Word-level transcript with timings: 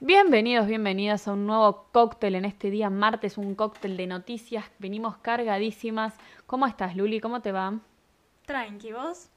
Bienvenidos, 0.00 0.66
bienvenidas 0.66 1.26
a 1.26 1.32
un 1.32 1.46
nuevo 1.46 1.86
cóctel 1.90 2.34
en 2.34 2.44
este 2.44 2.68
día 2.70 2.90
martes, 2.90 3.38
un 3.38 3.54
cóctel 3.54 3.96
de 3.96 4.06
noticias. 4.06 4.66
Venimos 4.78 5.16
cargadísimas. 5.16 6.14
¿Cómo 6.46 6.66
estás, 6.66 6.94
Luli? 6.96 7.18
¿Cómo 7.18 7.40
te 7.40 7.50
va? 7.50 7.78
Tranqui, 8.44 8.92
¿vos? 8.92 9.30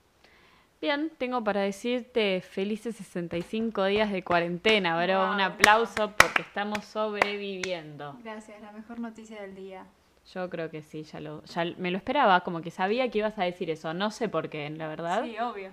Bien, 0.81 1.11
tengo 1.17 1.41
para 1.45 1.61
decirte 1.61 2.41
felices 2.41 2.97
65 2.97 3.85
días 3.85 4.11
de 4.11 4.21
cuarentena, 4.21 5.01
bro. 5.01 5.27
Wow. 5.27 5.35
Un 5.35 5.39
aplauso 5.39 6.11
porque 6.17 6.41
estamos 6.41 6.83
sobreviviendo. 6.83 8.17
Gracias, 8.21 8.61
la 8.61 8.73
mejor 8.73 8.99
noticia 8.99 9.41
del 9.41 9.55
día. 9.55 9.85
Yo 10.33 10.49
creo 10.49 10.69
que 10.69 10.81
sí, 10.81 11.03
ya 11.03 11.21
lo, 11.21 11.41
ya 11.45 11.63
me 11.77 11.89
lo 11.89 11.95
esperaba, 11.95 12.41
como 12.41 12.59
que 12.59 12.69
sabía 12.69 13.09
que 13.09 13.19
ibas 13.19 13.39
a 13.39 13.45
decir 13.45 13.69
eso. 13.69 13.93
No 13.93 14.11
sé 14.11 14.27
por 14.27 14.49
qué, 14.49 14.69
la 14.69 14.89
verdad. 14.89 15.23
Sí, 15.23 15.39
obvio. 15.39 15.71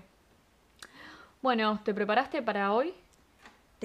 Bueno, 1.42 1.80
¿te 1.82 1.92
preparaste 1.92 2.40
para 2.40 2.72
hoy? 2.72 2.94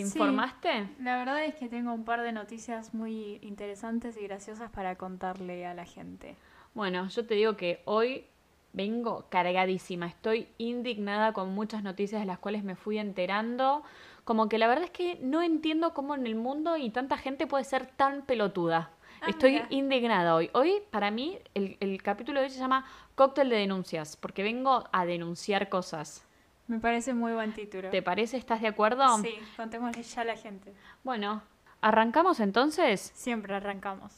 ¿Te 0.02 0.08
Sí. 0.08 0.18
informaste? 0.20 0.88
La 1.00 1.18
verdad 1.18 1.44
es 1.46 1.56
que 1.56 1.70
tengo 1.70 1.94
un 1.94 2.04
par 2.06 2.22
de 2.22 2.32
noticias 2.32 2.94
muy 2.94 3.38
interesantes 3.42 4.18
y 4.18 4.24
graciosas 4.24 4.72
para 4.72 4.96
contarle 4.96 5.66
a 5.66 5.74
la 5.74 5.86
gente. 5.86 6.36
Bueno, 6.74 7.08
yo 7.10 7.26
te 7.26 7.36
digo 7.36 7.56
que 7.56 7.82
hoy 7.86 8.26
vengo 8.74 9.26
cargadísima. 9.30 10.08
Estoy 10.08 10.48
indignada 10.58 11.34
con 11.34 11.54
muchas 11.54 11.84
noticias 11.84 12.22
de 12.22 12.26
las 12.26 12.40
cuales 12.40 12.64
me 12.64 12.76
fui 12.76 12.98
enterando. 12.98 13.84
Como 14.24 14.50
que 14.50 14.58
la 14.58 14.68
verdad 14.68 14.86
es 14.86 14.92
que 14.92 15.20
no 15.22 15.42
entiendo 15.42 15.94
cómo 15.94 16.16
en 16.16 16.26
el 16.26 16.36
mundo 16.36 16.78
y 16.78 16.90
tanta 16.90 17.18
gente 17.18 17.46
puede 17.48 17.64
ser 17.64 17.86
tan 17.86 18.24
pelotuda. 18.24 18.92
Ah, 19.22 19.30
Estoy 19.30 19.52
mira. 19.54 19.68
indignada 19.70 20.34
hoy. 20.36 20.50
Hoy, 20.54 20.82
para 20.90 21.12
mí, 21.12 21.38
el, 21.54 21.78
el 21.80 22.02
capítulo 22.02 22.40
de 22.40 22.46
hoy 22.48 22.52
se 22.52 22.60
llama 22.60 22.86
Cóctel 23.16 23.50
de 23.50 23.58
Denuncias, 23.58 24.18
porque 24.18 24.42
vengo 24.42 24.86
a 24.92 25.06
denunciar 25.06 25.70
cosas. 25.70 26.26
Me 26.72 26.80
parece 26.80 27.14
muy 27.14 27.34
buen 27.34 27.52
título. 27.52 27.90
¿Te 27.90 28.02
parece? 28.02 28.38
¿Estás 28.38 28.62
de 28.62 28.70
acuerdo? 28.70 29.18
Sí, 29.18 29.38
contémosle 29.58 30.04
ya 30.04 30.22
a 30.22 30.24
la 30.24 30.38
gente. 30.38 30.74
Bueno, 31.04 31.44
¿arrancamos 31.82 32.40
entonces? 32.40 33.12
Siempre 33.14 33.54
arrancamos. 33.54 34.14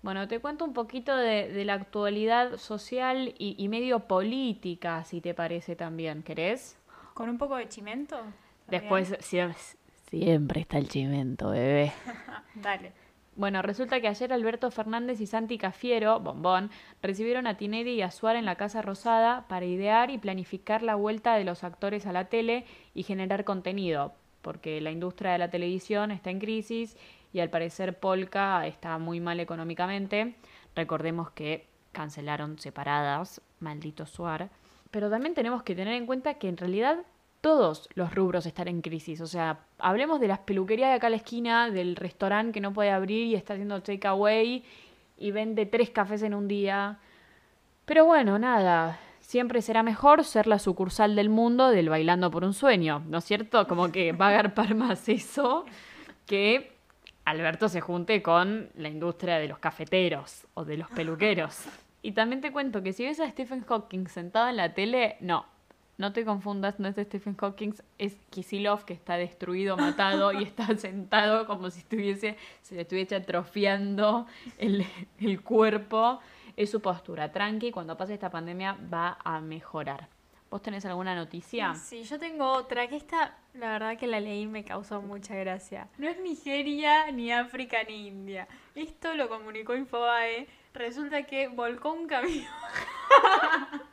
Bueno, 0.00 0.26
te 0.26 0.40
cuento 0.40 0.64
un 0.64 0.72
poquito 0.72 1.14
de, 1.14 1.52
de 1.52 1.66
la 1.66 1.74
actualidad 1.74 2.56
social 2.56 3.34
y, 3.36 3.56
y 3.62 3.68
medio 3.68 4.00
política, 4.00 5.04
si 5.04 5.20
te 5.20 5.34
parece 5.34 5.76
también. 5.76 6.22
¿Querés? 6.22 6.78
¿Con 7.12 7.28
un 7.28 7.36
poco 7.36 7.56
de 7.56 7.68
chimento? 7.68 8.16
¿Está 8.20 8.70
Después, 8.70 9.14
siempre, 9.20 9.58
siempre 10.08 10.62
está 10.62 10.78
el 10.78 10.88
chimento, 10.88 11.50
bebé. 11.50 11.92
Dale. 12.54 12.94
Bueno, 13.36 13.60
resulta 13.60 14.00
que 14.00 14.08
ayer 14.08 14.32
Alberto 14.32 14.70
Fernández 14.70 15.20
y 15.20 15.26
Santi 15.26 15.58
Cafiero, 15.58 16.18
Bombón, 16.20 16.70
recibieron 17.02 17.46
a 17.46 17.58
Tinelli 17.58 17.92
y 17.92 18.00
a 18.00 18.10
Suárez 18.10 18.38
en 18.38 18.46
la 18.46 18.56
Casa 18.56 18.80
Rosada 18.80 19.46
para 19.46 19.66
idear 19.66 20.10
y 20.10 20.16
planificar 20.16 20.82
la 20.82 20.94
vuelta 20.94 21.34
de 21.36 21.44
los 21.44 21.62
actores 21.62 22.06
a 22.06 22.12
la 22.12 22.30
tele 22.30 22.64
y 22.94 23.02
generar 23.02 23.44
contenido, 23.44 24.14
porque 24.40 24.80
la 24.80 24.90
industria 24.90 25.32
de 25.32 25.38
la 25.38 25.50
televisión 25.50 26.12
está 26.12 26.30
en 26.30 26.40
crisis 26.40 26.96
y 27.34 27.40
al 27.40 27.50
parecer 27.50 28.00
Polka 28.00 28.66
está 28.66 28.96
muy 28.96 29.20
mal 29.20 29.38
económicamente. 29.38 30.34
Recordemos 30.74 31.30
que 31.32 31.66
cancelaron 31.92 32.58
separadas, 32.58 33.42
maldito 33.60 34.06
Suar. 34.06 34.48
Pero 34.90 35.10
también 35.10 35.34
tenemos 35.34 35.62
que 35.62 35.74
tener 35.74 35.92
en 35.92 36.06
cuenta 36.06 36.34
que 36.34 36.48
en 36.48 36.56
realidad 36.56 37.04
todos 37.46 37.88
los 37.94 38.12
rubros 38.12 38.44
están 38.44 38.66
en 38.66 38.82
crisis. 38.82 39.20
O 39.20 39.26
sea, 39.28 39.60
hablemos 39.78 40.18
de 40.18 40.26
las 40.26 40.40
peluquerías 40.40 40.90
de 40.90 40.94
acá 40.96 41.06
a 41.06 41.10
la 41.10 41.16
esquina, 41.16 41.70
del 41.70 41.94
restaurante 41.94 42.50
que 42.50 42.60
no 42.60 42.72
puede 42.72 42.90
abrir 42.90 43.28
y 43.28 43.36
está 43.36 43.52
haciendo 43.52 43.80
takeaway 43.80 44.64
y 45.16 45.30
vende 45.30 45.64
tres 45.64 45.90
cafés 45.90 46.24
en 46.24 46.34
un 46.34 46.48
día. 46.48 46.98
Pero 47.84 48.04
bueno, 48.04 48.36
nada. 48.40 48.98
Siempre 49.20 49.62
será 49.62 49.84
mejor 49.84 50.24
ser 50.24 50.48
la 50.48 50.58
sucursal 50.58 51.14
del 51.14 51.28
mundo 51.28 51.68
del 51.68 51.88
Bailando 51.88 52.32
por 52.32 52.42
un 52.42 52.52
Sueño, 52.52 53.04
¿no 53.06 53.18
es 53.18 53.24
cierto? 53.24 53.68
Como 53.68 53.92
que 53.92 54.10
va 54.10 54.26
a 54.26 54.30
agarpar 54.30 54.74
más 54.74 55.08
eso 55.08 55.66
que 56.26 56.72
Alberto 57.24 57.68
se 57.68 57.80
junte 57.80 58.24
con 58.24 58.70
la 58.74 58.88
industria 58.88 59.38
de 59.38 59.46
los 59.46 59.60
cafeteros 59.60 60.48
o 60.54 60.64
de 60.64 60.78
los 60.78 60.90
peluqueros. 60.90 61.64
Y 62.02 62.10
también 62.10 62.40
te 62.40 62.50
cuento 62.50 62.82
que 62.82 62.92
si 62.92 63.04
ves 63.04 63.20
a 63.20 63.30
Stephen 63.30 63.62
Hawking 63.62 64.08
sentado 64.08 64.48
en 64.48 64.56
la 64.56 64.74
tele, 64.74 65.16
no, 65.20 65.46
no 65.98 66.12
te 66.12 66.24
confundas, 66.24 66.78
no 66.78 66.88
es 66.88 66.96
Stephen 66.96 67.36
Hawking, 67.36 67.74
es 67.98 68.16
Kisilov 68.30 68.84
que 68.84 68.92
está 68.92 69.16
destruido, 69.16 69.76
matado 69.76 70.32
y 70.32 70.42
está 70.42 70.66
sentado 70.76 71.46
como 71.46 71.70
si 71.70 71.80
estuviese, 71.80 72.36
se 72.62 72.74
le 72.74 72.82
estuviese 72.82 73.16
atrofiando 73.16 74.26
el, 74.58 74.86
el 75.18 75.40
cuerpo. 75.42 76.20
Es 76.56 76.70
su 76.70 76.80
postura. 76.80 77.32
Tranqui, 77.32 77.70
cuando 77.70 77.98
pase 77.98 78.14
esta 78.14 78.30
pandemia 78.30 78.78
va 78.92 79.18
a 79.22 79.40
mejorar. 79.42 80.08
¿Vos 80.48 80.62
tenés 80.62 80.86
alguna 80.86 81.14
noticia? 81.14 81.74
Sí, 81.74 82.04
yo 82.04 82.18
tengo 82.18 82.50
otra, 82.50 82.86
que 82.86 82.96
esta, 82.96 83.36
la 83.52 83.72
verdad 83.72 83.98
que 83.98 84.06
la 84.06 84.20
leí 84.20 84.42
y 84.42 84.46
me 84.46 84.64
causó 84.64 85.02
mucha 85.02 85.34
gracia. 85.34 85.88
No 85.98 86.08
es 86.08 86.18
Nigeria, 86.20 87.10
ni 87.10 87.32
África, 87.32 87.78
ni 87.86 88.06
India. 88.06 88.46
Esto 88.74 89.14
lo 89.14 89.28
comunicó 89.28 89.74
Infobae. 89.74 90.46
Resulta 90.72 91.24
que 91.24 91.48
volcó 91.48 91.92
un 91.92 92.06
camión. 92.06 92.46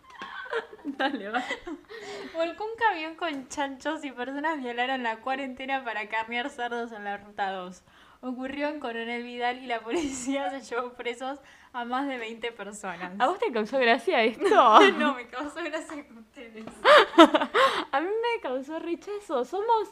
Volcó 2.34 2.66
un 2.66 2.76
camión 2.78 3.16
con 3.16 3.48
chanchos 3.48 4.04
y 4.04 4.12
personas 4.12 4.62
violaron 4.62 5.04
la 5.04 5.22
cuarentena 5.22 5.84
para 5.84 6.08
carnear 6.10 6.50
cerdos 6.50 6.92
en 6.92 7.04
la 7.04 7.18
ruta 7.18 7.52
2. 7.52 7.84
Ocurrió 8.22 8.70
en 8.70 8.80
Coronel 8.80 9.24
Vidal 9.24 9.64
y 9.64 9.68
la 9.68 9.82
policía 9.82 10.50
se 10.62 10.62
llevó 10.62 10.94
presos 10.94 11.40
a 11.74 11.86
más 11.86 12.08
de 12.08 12.18
20 12.18 12.52
personas. 12.52 13.14
¿A 13.20 13.28
vos 13.28 13.40
te 13.40 13.52
causó 13.52 13.80
gracia 13.80 14.24
esto? 14.24 14.46
No, 14.98 15.16
me 15.16 15.28
causó 15.28 15.64
gracia 15.64 16.08
con 16.08 16.20
ustedes. 16.20 16.66
A 17.92 18.00
mí 18.00 18.08
me 18.08 18.42
causó 18.42 18.80
rechazo. 18.80 19.44
Somos. 19.44 19.90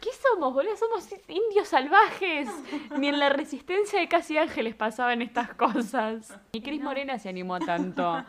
¿Qué 0.00 0.10
somos, 0.12 0.54
boludo? 0.54 0.76
Somos 0.76 1.08
indios 1.28 1.68
salvajes. 1.68 2.48
Ni 2.96 3.08
en 3.08 3.18
la 3.18 3.30
resistencia 3.30 3.98
de 3.98 4.08
Casi 4.08 4.38
Ángeles 4.38 4.74
pasaban 4.76 5.22
estas 5.22 5.54
cosas. 5.54 6.38
Ni 6.52 6.62
Cris 6.62 6.80
Morena 6.80 7.18
se 7.18 7.28
animó 7.28 7.58
tanto. 7.58 8.22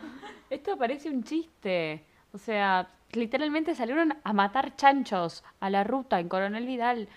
Esto 0.50 0.76
parece 0.76 1.08
un 1.08 1.22
chiste. 1.22 2.04
O 2.32 2.38
sea, 2.38 2.90
literalmente 3.12 3.74
salieron 3.74 4.16
a 4.22 4.32
matar 4.32 4.74
chanchos 4.76 5.44
a 5.60 5.70
la 5.70 5.84
ruta 5.84 6.18
en 6.18 6.28
Coronel 6.28 6.66
Vidal. 6.66 7.08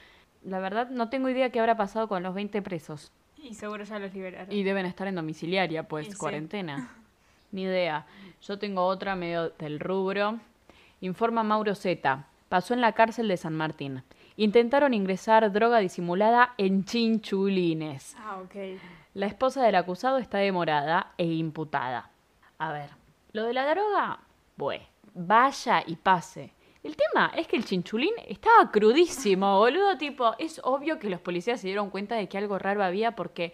La 0.43 0.59
verdad, 0.59 0.89
no 0.89 1.09
tengo 1.09 1.29
idea 1.29 1.51
qué 1.51 1.59
habrá 1.59 1.75
pasado 1.77 2.07
con 2.07 2.23
los 2.23 2.33
20 2.33 2.61
presos. 2.61 3.11
Y 3.43 3.53
seguro 3.53 3.83
ya 3.83 3.99
los 3.99 4.13
liberaron. 4.13 4.51
Y 4.51 4.63
deben 4.63 4.85
estar 4.85 5.07
en 5.07 5.15
domiciliaria, 5.15 5.83
pues, 5.83 6.07
sí. 6.07 6.13
cuarentena. 6.15 6.91
Ni 7.51 7.63
idea. 7.63 8.05
Yo 8.41 8.59
tengo 8.59 8.85
otra 8.85 9.15
medio 9.15 9.49
del 9.51 9.79
rubro. 9.79 10.39
Informa 11.01 11.43
Mauro 11.43 11.75
Zeta. 11.75 12.27
Pasó 12.47 12.73
en 12.73 12.81
la 12.81 12.93
cárcel 12.93 13.27
de 13.27 13.37
San 13.37 13.55
Martín. 13.55 14.03
Intentaron 14.37 14.93
ingresar 14.93 15.51
droga 15.51 15.79
disimulada 15.79 16.53
en 16.57 16.85
chinchulines. 16.85 18.15
Ah, 18.17 18.39
ok. 18.43 18.79
La 19.13 19.25
esposa 19.25 19.63
del 19.63 19.75
acusado 19.75 20.17
está 20.17 20.37
demorada 20.37 21.13
e 21.17 21.25
imputada. 21.25 22.11
A 22.57 22.71
ver, 22.71 22.89
lo 23.33 23.43
de 23.43 23.53
la 23.53 23.69
droga, 23.69 24.19
bueno, 24.55 24.85
vaya 25.13 25.83
y 25.85 25.95
pase. 25.95 26.53
El 26.83 26.95
tema 26.95 27.31
es 27.35 27.47
que 27.47 27.57
el 27.57 27.65
chinchulín 27.65 28.13
estaba 28.27 28.71
crudísimo, 28.71 29.57
boludo, 29.59 29.97
tipo, 29.97 30.33
es 30.39 30.61
obvio 30.63 30.97
que 30.97 31.09
los 31.09 31.19
policías 31.19 31.59
se 31.59 31.67
dieron 31.67 31.89
cuenta 31.89 32.15
de 32.15 32.29
que 32.29 32.37
algo 32.37 32.57
raro 32.57 32.83
había 32.83 33.15
porque 33.17 33.53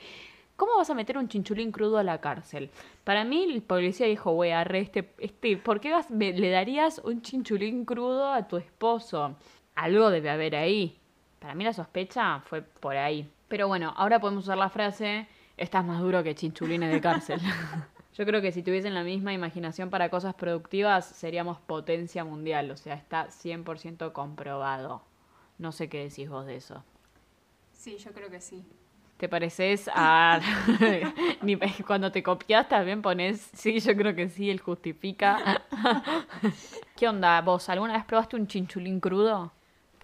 ¿cómo 0.55 0.77
vas 0.77 0.89
a 0.91 0.93
meter 0.93 1.17
un 1.17 1.27
chinchulín 1.27 1.71
crudo 1.71 1.97
a 1.97 2.03
la 2.03 2.21
cárcel? 2.21 2.69
Para 3.03 3.23
mí 3.23 3.43
el 3.43 3.63
policía 3.63 4.05
dijo, 4.05 4.31
güey, 4.33 4.51
arre, 4.51 4.79
este, 4.79 5.11
este, 5.17 5.57
¿por 5.57 5.79
qué 5.81 5.91
vas- 5.91 6.11
me- 6.11 6.33
le 6.33 6.49
darías 6.51 6.99
un 7.03 7.21
chinchulín 7.23 7.83
crudo 7.83 8.31
a 8.31 8.47
tu 8.47 8.57
esposo? 8.57 9.35
Algo 9.73 10.11
debe 10.11 10.29
haber 10.29 10.55
ahí. 10.55 10.99
Para 11.39 11.55
mí 11.55 11.63
la 11.63 11.73
sospecha 11.73 12.39
fue 12.41 12.61
por 12.61 12.95
ahí. 12.95 13.27
Pero 13.47 13.67
bueno, 13.67 13.91
ahora 13.97 14.19
podemos 14.19 14.43
usar 14.45 14.57
la 14.57 14.69
frase, 14.69 15.27
estás 15.57 15.83
más 15.83 15.99
duro 15.99 16.23
que 16.23 16.35
chinchulines 16.35 16.91
de 16.91 17.01
cárcel. 17.01 17.41
Yo 18.17 18.25
creo 18.25 18.41
que 18.41 18.53
si 18.53 18.63
tuviesen 18.63 18.93
la 18.93 19.03
misma 19.03 19.33
imaginación 19.33 19.89
para 19.89 20.09
cosas 20.09 20.35
productivas, 20.35 21.05
seríamos 21.05 21.59
potencia 21.59 22.23
mundial. 22.23 22.71
O 22.71 22.77
sea, 22.77 22.95
está 22.95 23.27
100% 23.27 24.13
comprobado. 24.13 25.01
No 25.57 25.73
sé 25.73 25.89
qué 25.89 26.03
decís 26.03 26.29
vos 26.29 26.45
de 26.45 26.55
eso. 26.55 26.83
Sí, 27.73 27.97
yo 27.97 28.13
creo 28.13 28.29
que 28.29 28.39
sí. 28.39 28.65
¿Te 29.17 29.27
pareces 29.27 29.89
a... 29.93 30.39
Cuando 31.87 32.11
te 32.11 32.23
copias 32.23 32.67
también 32.69 33.01
pones, 33.01 33.49
sí, 33.53 33.79
yo 33.79 33.95
creo 33.95 34.15
que 34.15 34.29
sí, 34.29 34.49
él 34.49 34.59
justifica. 34.61 35.63
¿Qué 36.95 37.07
onda 37.09 37.41
vos? 37.41 37.67
¿Alguna 37.67 37.93
vez 37.93 38.05
probaste 38.05 38.37
un 38.37 38.47
chinchulín 38.47 39.01
crudo? 39.01 39.51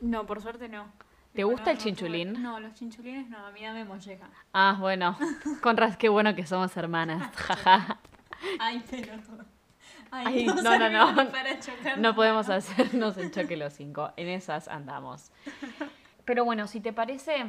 No, 0.01 0.25
por 0.25 0.41
suerte 0.41 0.67
no. 0.67 0.85
¿Te 1.33 1.43
gusta 1.43 1.71
el 1.71 1.77
chinchulín? 1.77 2.41
No, 2.41 2.59
los 2.59 2.73
chinchulines 2.73 3.29
no, 3.29 3.45
a 3.45 3.51
mí 3.51 3.61
dame 3.61 3.85
molleja. 3.85 4.29
Ah, 4.53 4.75
bueno. 4.79 5.17
Con 5.61 5.77
ras, 5.77 5.95
qué 5.97 6.09
bueno 6.09 6.35
que 6.35 6.45
somos 6.45 6.75
hermanas. 6.75 7.33
Jaja. 7.35 7.99
Ay, 8.59 8.83
pero... 8.89 9.13
Ay, 10.11 10.45
no, 10.45 10.55
no, 10.55 10.77
no, 10.77 10.89
no. 10.89 11.23
ni 11.23 11.29
para 11.29 11.57
chocar 11.59 11.97
No 11.97 12.13
podemos 12.15 12.49
hacernos 12.49 13.17
el 13.17 13.31
choque 13.31 13.55
los 13.55 13.71
cinco. 13.73 14.11
En 14.17 14.27
esas 14.27 14.67
andamos. 14.67 15.31
Pero 16.25 16.43
bueno, 16.43 16.67
si 16.67 16.81
te 16.81 16.91
parece, 16.91 17.45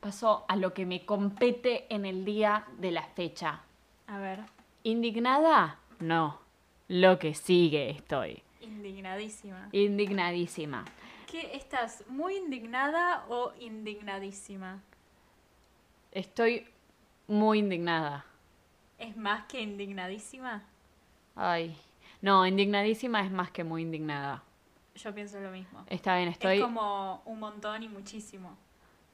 paso 0.00 0.46
a 0.48 0.56
lo 0.56 0.72
que 0.72 0.86
me 0.86 1.04
compete 1.04 1.86
en 1.94 2.06
el 2.06 2.24
día 2.24 2.64
de 2.78 2.92
la 2.92 3.02
fecha. 3.02 3.60
A 4.06 4.18
ver, 4.18 4.40
¿Indignada? 4.84 5.78
No. 5.98 6.38
Lo 6.88 7.18
que 7.18 7.34
sigue 7.34 7.90
estoy. 7.90 8.42
indignadísima. 8.62 9.68
Indignadísima. 9.72 10.84
¿Qué 11.30 11.54
estás? 11.56 12.04
¿Muy 12.08 12.36
indignada 12.36 13.24
o 13.28 13.52
indignadísima? 13.60 14.80
Estoy 16.12 16.66
muy 17.26 17.58
indignada. 17.58 18.24
¿Es 18.98 19.16
más 19.16 19.44
que 19.46 19.60
indignadísima? 19.60 20.62
Ay. 21.36 21.76
No, 22.20 22.46
indignadísima 22.46 23.20
es 23.24 23.30
más 23.30 23.50
que 23.50 23.62
muy 23.62 23.82
indignada. 23.82 24.42
Yo 24.96 25.14
pienso 25.14 25.38
lo 25.38 25.50
mismo. 25.50 25.84
Está 25.88 26.16
bien, 26.16 26.28
estoy. 26.28 26.56
Es 26.56 26.62
como 26.62 27.22
un 27.26 27.38
montón 27.38 27.82
y 27.82 27.88
muchísimo. 27.88 28.56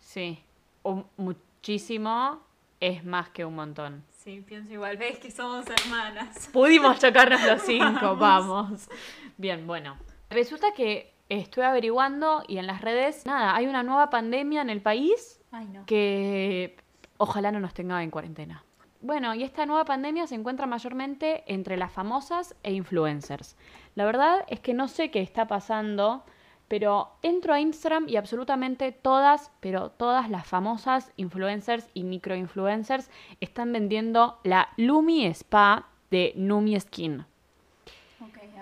Sí. 0.00 0.38
Un- 0.82 1.06
muchísimo 1.16 2.40
es 2.80 3.04
más 3.04 3.28
que 3.30 3.44
un 3.44 3.54
montón. 3.56 4.02
Sí, 4.10 4.40
pienso 4.40 4.72
igual. 4.72 4.96
Ves 4.96 5.18
que 5.18 5.30
somos 5.30 5.66
hermanas. 5.68 6.48
Pudimos 6.52 6.98
chocarnos 7.00 7.42
los 7.44 7.60
cinco, 7.62 8.16
vamos. 8.16 8.88
Bien, 9.36 9.66
bueno. 9.66 9.98
Resulta 10.30 10.72
que 10.72 11.12
estoy 11.40 11.64
averiguando 11.64 12.42
y 12.46 12.58
en 12.58 12.66
las 12.66 12.80
redes, 12.80 13.26
nada, 13.26 13.54
hay 13.54 13.66
una 13.66 13.82
nueva 13.82 14.10
pandemia 14.10 14.62
en 14.62 14.70
el 14.70 14.82
país 14.82 15.40
Ay, 15.50 15.66
no. 15.66 15.86
que 15.86 16.76
ojalá 17.16 17.52
no 17.52 17.60
nos 17.60 17.74
tenga 17.74 18.02
en 18.02 18.10
cuarentena. 18.10 18.64
Bueno, 19.00 19.34
y 19.34 19.42
esta 19.42 19.66
nueva 19.66 19.84
pandemia 19.84 20.26
se 20.26 20.34
encuentra 20.34 20.66
mayormente 20.66 21.44
entre 21.46 21.76
las 21.76 21.92
famosas 21.92 22.56
e 22.62 22.72
influencers. 22.72 23.56
La 23.94 24.06
verdad 24.06 24.44
es 24.48 24.60
que 24.60 24.72
no 24.72 24.88
sé 24.88 25.10
qué 25.10 25.20
está 25.20 25.46
pasando, 25.46 26.24
pero 26.68 27.10
entro 27.20 27.52
a 27.52 27.60
Instagram 27.60 28.08
y 28.08 28.16
absolutamente 28.16 28.92
todas, 28.92 29.52
pero 29.60 29.90
todas 29.90 30.30
las 30.30 30.46
famosas 30.46 31.12
influencers 31.16 31.90
y 31.92 32.04
microinfluencers 32.04 33.10
están 33.40 33.72
vendiendo 33.72 34.40
la 34.42 34.70
Lumi 34.78 35.26
Spa 35.26 35.88
de 36.10 36.32
Numi 36.36 36.80
Skin. 36.80 37.26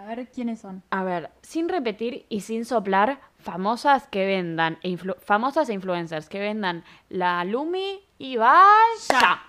A 0.02 0.04
ver 0.04 0.28
quiénes 0.30 0.60
son. 0.60 0.82
A 0.90 1.04
ver, 1.04 1.30
sin 1.42 1.68
repetir 1.68 2.26
y 2.28 2.40
sin 2.40 2.64
soplar, 2.64 3.20
famosas 3.38 4.08
que 4.08 4.26
vendan, 4.26 4.78
e 4.82 4.96
famosas 5.20 5.68
e 5.68 5.74
influencers 5.74 6.28
que 6.28 6.40
vendan 6.40 6.82
la 7.08 7.44
Lumi 7.44 8.00
y 8.18 8.36
vaya. 8.36 9.42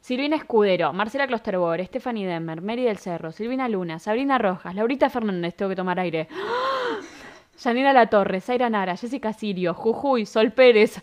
Silvina 0.00 0.36
Escudero, 0.36 0.92
Marcela 0.92 1.26
Klosterboer, 1.26 1.86
Stephanie 1.86 2.26
Demer, 2.26 2.60
Mary 2.60 2.84
del 2.84 2.98
Cerro, 2.98 3.32
Silvina 3.32 3.70
Luna, 3.70 3.98
Sabrina 3.98 4.36
Rojas, 4.36 4.74
Laurita 4.74 5.08
Fernández, 5.08 5.56
tengo 5.56 5.70
que 5.70 5.76
tomar 5.76 5.98
aire. 5.98 6.28
Janina 7.58 7.94
La 7.94 8.08
Torre, 8.08 8.42
Zaira 8.42 8.68
Nara, 8.68 8.98
Jessica 8.98 9.32
Sirio, 9.32 9.72
Jujuy, 9.72 10.26
Sol 10.26 10.52
Pérez, 10.52 11.00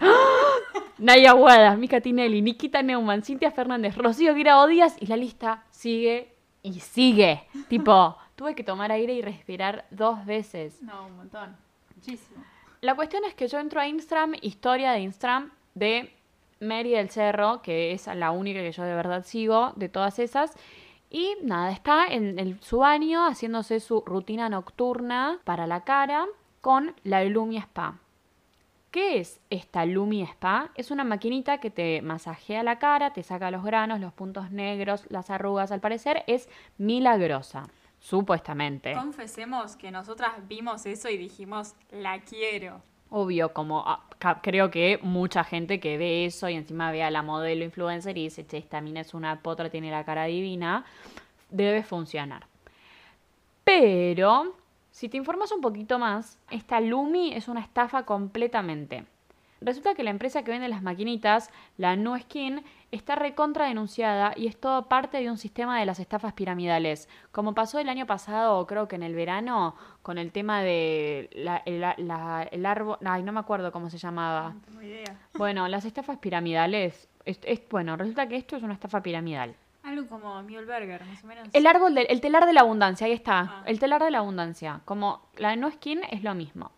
Naya 0.99 1.31
Guada, 1.31 1.75
Mica 1.77 1.99
Tinelli, 1.99 2.43
Nikita 2.43 2.83
Neumann, 2.83 3.23
Cintia 3.23 3.49
Fernández, 3.49 3.97
Rocío 3.97 4.35
Guirao 4.35 4.67
Díaz 4.67 4.97
y 4.99 5.07
la 5.07 5.17
lista 5.17 5.63
sigue 5.71 6.35
y 6.61 6.79
sigue. 6.79 7.43
Tipo, 7.67 8.17
tuve 8.35 8.55
que 8.55 8.63
tomar 8.63 8.91
aire 8.91 9.13
y 9.13 9.21
respirar 9.21 9.85
dos 9.91 10.25
veces. 10.25 10.81
No, 10.81 11.07
un 11.07 11.17
montón. 11.17 11.55
Muchísimo. 11.95 12.43
La 12.81 12.95
cuestión 12.95 13.23
es 13.25 13.33
que 13.33 13.47
yo 13.47 13.59
entro 13.59 13.79
a 13.79 13.87
Instagram, 13.87 14.35
historia 14.41 14.91
de 14.91 14.99
Instagram 14.99 15.51
de 15.73 16.13
Mary 16.59 16.91
del 16.91 17.09
Cerro, 17.09 17.61
que 17.61 17.93
es 17.93 18.07
la 18.07 18.31
única 18.31 18.59
que 18.59 18.71
yo 18.71 18.83
de 18.83 18.95
verdad 18.95 19.23
sigo 19.25 19.73
de 19.75 19.89
todas 19.89 20.19
esas. 20.19 20.53
Y 21.09 21.35
nada, 21.43 21.71
está 21.71 22.07
en 22.07 22.39
el, 22.39 22.59
su 22.61 22.79
baño 22.79 23.25
haciéndose 23.27 23.79
su 23.79 24.01
rutina 24.01 24.49
nocturna 24.49 25.39
para 25.43 25.67
la 25.67 25.83
cara 25.83 26.25
con 26.59 26.95
la 27.03 27.23
Lumi 27.23 27.57
Spa. 27.57 27.99
¿Qué 28.89 29.19
es 29.19 29.39
esta 29.49 29.85
Lumi 29.85 30.21
Spa? 30.23 30.71
Es 30.75 30.91
una 30.91 31.03
maquinita 31.03 31.59
que 31.59 31.69
te 31.69 32.01
masajea 32.01 32.63
la 32.63 32.79
cara, 32.79 33.13
te 33.13 33.23
saca 33.23 33.49
los 33.49 33.63
granos, 33.63 33.99
los 33.99 34.13
puntos 34.13 34.51
negros, 34.51 35.05
las 35.09 35.29
arrugas. 35.29 35.71
Al 35.71 35.79
parecer 35.79 36.23
es 36.27 36.49
milagrosa, 36.77 37.67
supuestamente. 38.03 38.93
Confesemos 38.93 39.77
que 39.77 39.89
nosotras 39.89 40.33
vimos 40.49 40.85
eso 40.85 41.09
y 41.09 41.17
dijimos, 41.17 41.73
la 41.89 42.19
quiero. 42.19 42.81
Obvio, 43.09 43.53
como 43.53 43.83
ah, 43.87 44.03
creo 44.41 44.69
que 44.69 44.99
mucha 45.01 45.45
gente 45.45 45.79
que 45.79 45.97
ve 45.97 46.25
eso 46.25 46.49
y 46.49 46.55
encima 46.55 46.91
ve 46.91 47.03
a 47.03 47.11
la 47.11 47.21
modelo 47.21 47.63
influencer 47.63 48.17
y 48.17 48.23
dice, 48.25 48.45
che, 48.45 48.57
esta 48.57 48.81
mina 48.81 48.99
es 48.99 49.13
una 49.13 49.39
potra, 49.41 49.69
tiene 49.69 49.89
la 49.89 50.03
cara 50.03 50.25
divina, 50.25 50.83
debe 51.49 51.81
funcionar. 51.83 52.45
Pero, 53.63 54.53
si 54.91 55.07
te 55.07 55.15
informas 55.15 55.53
un 55.53 55.61
poquito 55.61 55.97
más, 55.97 56.37
esta 56.51 56.81
Lumi 56.81 57.33
es 57.33 57.47
una 57.47 57.61
estafa 57.61 58.03
completamente. 58.03 59.05
Resulta 59.65 59.93
que 59.95 60.03
la 60.03 60.09
empresa 60.11 60.43
que 60.43 60.51
vende 60.51 60.67
las 60.67 60.81
maquinitas, 60.81 61.49
la 61.77 61.95
No 61.95 62.17
Skin, 62.19 62.63
está 62.91 63.15
recontra 63.15 63.65
denunciada 63.65 64.33
y 64.35 64.47
es 64.47 64.59
todo 64.59 64.87
parte 64.87 65.17
de 65.19 65.29
un 65.31 65.37
sistema 65.37 65.79
de 65.79 65.85
las 65.85 65.99
estafas 65.99 66.33
piramidales. 66.33 67.09
Como 67.31 67.53
pasó 67.53 67.79
el 67.79 67.89
año 67.89 68.05
pasado, 68.05 68.65
creo 68.67 68.87
que 68.87 68.95
en 68.95 69.03
el 69.03 69.15
verano, 69.15 69.75
con 70.01 70.17
el 70.17 70.31
tema 70.31 70.61
de 70.61 71.29
la- 71.33 71.63
el, 71.65 71.79
la- 71.79 72.47
el 72.51 72.65
árbol, 72.65 72.97
ay, 73.05 73.23
no 73.23 73.31
me 73.31 73.39
acuerdo 73.39 73.71
cómo 73.71 73.89
se 73.89 73.97
llamaba. 73.97 74.53
No 74.53 74.61
tengo 74.61 74.81
idea. 74.81 75.17
Bueno, 75.35 75.67
las 75.67 75.85
estafas 75.85 76.17
piramidales, 76.17 77.07
es, 77.25 77.39
es- 77.43 77.61
bueno, 77.69 77.95
resulta 77.97 78.27
que 78.27 78.35
esto 78.35 78.55
es 78.57 78.63
una 78.63 78.73
estafa 78.73 79.01
piramidal. 79.01 79.55
Algo 79.83 80.07
como 80.07 80.41
Muleberger, 80.43 81.03
más 81.05 81.23
o 81.23 81.27
menos. 81.27 81.49
El 81.51 81.67
árbol 81.67 81.93
del 81.93 82.07
el 82.09 82.21
telar 82.21 82.45
de 82.45 82.53
la 82.53 82.61
abundancia, 82.61 83.05
ahí 83.05 83.11
está. 83.13 83.39
Ah. 83.39 83.63
El 83.65 83.79
telar 83.79 84.01
de 84.01 84.11
la 84.11 84.19
abundancia. 84.19 84.79
Como 84.85 85.21
la 85.35 85.55
no 85.57 85.69
skin 85.71 86.01
es 86.09 86.23
lo 86.23 86.33
mismo. 86.35 86.71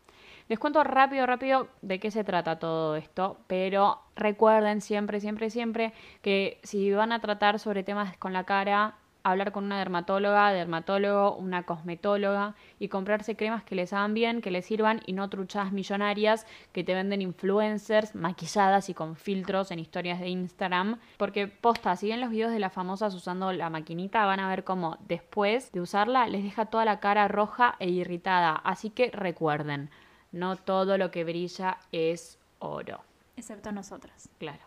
Les 0.48 0.60
cuento 0.60 0.84
rápido, 0.84 1.26
rápido 1.26 1.70
de 1.82 2.00
qué 2.00 2.12
se 2.12 2.24
trata 2.24 2.60
todo 2.60 2.96
esto, 2.96 3.38
pero 3.48 4.00
recuerden 4.16 4.80
siempre, 4.80 5.20
siempre, 5.20 5.50
siempre 5.50 5.92
que 6.22 6.60
si 6.62 6.92
van 6.92 7.12
a 7.12 7.20
tratar 7.20 7.58
sobre 7.58 7.84
temas 7.84 8.16
con 8.18 8.32
la 8.32 8.44
cara, 8.44 8.94
hablar 9.24 9.52
con 9.52 9.64
una 9.64 9.80
dermatóloga, 9.80 10.54
dermatólogo, 10.54 11.36
una 11.36 11.64
cosmetóloga 11.64 12.54
y 12.78 12.90
comprarse 12.90 13.36
cremas 13.36 13.64
que 13.64 13.74
les 13.74 13.92
hagan 13.92 14.14
bien, 14.14 14.40
que 14.40 14.52
les 14.52 14.68
sirvan 14.68 15.02
y 15.08 15.14
no 15.14 15.32
truchadas 15.32 15.72
millonarias 15.72 16.46
que 16.72 16.84
te 16.84 16.94
venden 16.94 17.24
influencers 17.24 18.14
maquilladas 18.14 18.88
y 18.90 18.94
con 18.94 19.16
filtros 19.16 19.72
en 19.72 19.80
historias 19.80 20.20
de 20.20 20.30
Instagram. 20.30 21.00
Porque 21.18 21.48
posta, 21.48 21.96
si 21.96 22.10
ven 22.10 22.22
los 22.22 22.30
videos 22.30 22.52
de 22.52 22.60
las 22.60 22.72
famosas 22.72 23.16
usando 23.16 23.52
la 23.52 23.72
maquinita, 23.72 24.26
van 24.26 24.40
a 24.40 24.48
ver 24.48 24.64
cómo 24.64 25.00
después 25.08 25.72
de 25.72 25.82
usarla 25.82 26.28
les 26.28 26.44
deja 26.44 26.68
toda 26.68 26.86
la 26.86 27.00
cara 27.00 27.28
roja 27.28 27.78
e 27.80 27.90
irritada. 27.90 28.52
Así 28.54 28.92
que 28.92 29.10
recuerden, 29.10 29.90
no 30.36 30.58
todo 30.58 30.98
lo 30.98 31.12
que 31.12 31.24
brilla 31.24 31.80
es 31.92 32.38
oro. 32.60 33.02
Excepto 33.38 33.72
nosotras. 33.72 34.30
Claro. 34.38 34.64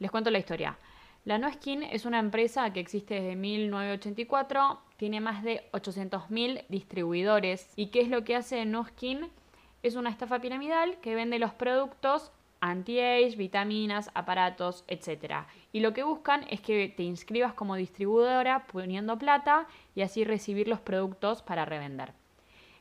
Les 0.00 0.10
cuento 0.10 0.30
la 0.30 0.38
historia. 0.38 0.76
La 1.24 1.38
No 1.38 1.50
Skin 1.50 1.84
es 1.84 2.04
una 2.04 2.18
empresa 2.18 2.72
que 2.72 2.80
existe 2.80 3.14
desde 3.14 3.36
1984, 3.36 4.80
tiene 4.96 5.20
más 5.20 5.42
de 5.42 5.70
800.000 5.72 6.64
distribuidores. 6.68 7.70
¿Y 7.76 7.86
qué 7.86 8.00
es 8.02 8.08
lo 8.08 8.24
que 8.24 8.36
hace 8.36 8.66
No 8.66 8.84
Skin? 8.84 9.30
Es 9.82 9.94
una 9.94 10.10
estafa 10.10 10.40
piramidal 10.40 10.98
que 11.00 11.14
vende 11.14 11.38
los 11.38 11.54
productos 11.54 12.32
anti-age, 12.60 13.36
vitaminas, 13.36 14.10
aparatos, 14.14 14.84
etc. 14.88 15.46
Y 15.72 15.80
lo 15.80 15.92
que 15.92 16.02
buscan 16.02 16.44
es 16.50 16.60
que 16.60 16.88
te 16.88 17.04
inscribas 17.04 17.54
como 17.54 17.76
distribuidora 17.76 18.66
poniendo 18.66 19.16
plata 19.18 19.66
y 19.94 20.02
así 20.02 20.24
recibir 20.24 20.66
los 20.66 20.80
productos 20.80 21.42
para 21.42 21.64
revender. 21.64 22.14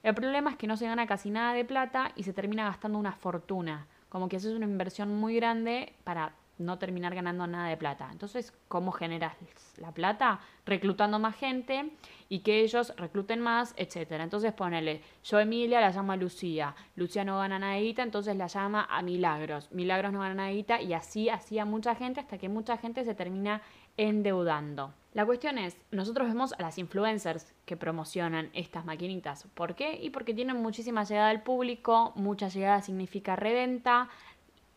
El 0.03 0.13
problema 0.15 0.51
es 0.51 0.57
que 0.57 0.67
no 0.67 0.75
se 0.75 0.85
gana 0.85 1.07
casi 1.07 1.29
nada 1.31 1.53
de 1.53 1.63
plata 1.63 2.11
y 2.17 2.23
se 2.23 2.33
termina 2.33 2.65
gastando 2.65 2.99
una 2.99 3.13
fortuna. 3.13 3.87
Como 4.09 4.27
que 4.27 4.35
haces 4.35 4.53
una 4.53 4.65
inversión 4.65 5.15
muy 5.15 5.37
grande 5.37 5.93
para 6.03 6.33
no 6.57 6.77
terminar 6.77 7.15
ganando 7.15 7.47
nada 7.47 7.69
de 7.69 7.77
plata. 7.77 8.09
Entonces, 8.11 8.53
¿cómo 8.67 8.91
generas 8.91 9.35
la 9.77 9.91
plata? 9.91 10.39
Reclutando 10.65 11.19
más 11.19 11.35
gente 11.35 11.91
y 12.29 12.39
que 12.39 12.61
ellos 12.61 12.93
recluten 12.97 13.39
más, 13.39 13.73
etcétera. 13.77 14.23
Entonces, 14.23 14.51
ponele, 14.53 15.01
yo 15.23 15.39
Emilia 15.39 15.81
la 15.81 15.91
llamo 15.91 16.11
a 16.11 16.17
Lucía, 16.17 16.75
Lucía 16.95 17.23
no 17.23 17.39
gana 17.39 17.57
nada 17.57 17.73
de 17.73 17.81
guita, 17.81 18.03
entonces 18.03 18.35
la 18.35 18.47
llama 18.47 18.87
a 18.89 19.01
Milagros, 19.01 19.71
Milagros 19.71 20.11
no 20.11 20.19
gana 20.19 20.35
nada 20.35 20.49
de 20.49 20.55
guita 20.55 20.81
y 20.81 20.93
así 20.93 21.29
hacía 21.29 21.65
mucha 21.65 21.95
gente 21.95 22.19
hasta 22.19 22.37
que 22.37 22.49
mucha 22.49 22.77
gente 22.77 23.03
se 23.03 23.15
termina 23.15 23.61
endeudando. 23.97 24.93
La 25.13 25.25
cuestión 25.25 25.59
es, 25.59 25.77
nosotros 25.91 26.27
vemos 26.27 26.53
a 26.53 26.61
las 26.63 26.79
influencers 26.79 27.53
que 27.65 27.77
promocionan 27.77 28.49
estas 28.53 28.83
maquinitas. 28.83 29.45
¿Por 29.53 29.75
qué? 29.75 29.99
Y 30.01 30.09
porque 30.09 30.33
tienen 30.33 30.61
muchísima 30.61 31.03
llegada 31.03 31.29
al 31.29 31.43
público, 31.43 32.13
mucha 32.15 32.47
llegada 32.47 32.81
significa 32.81 33.35
reventa, 33.35 34.09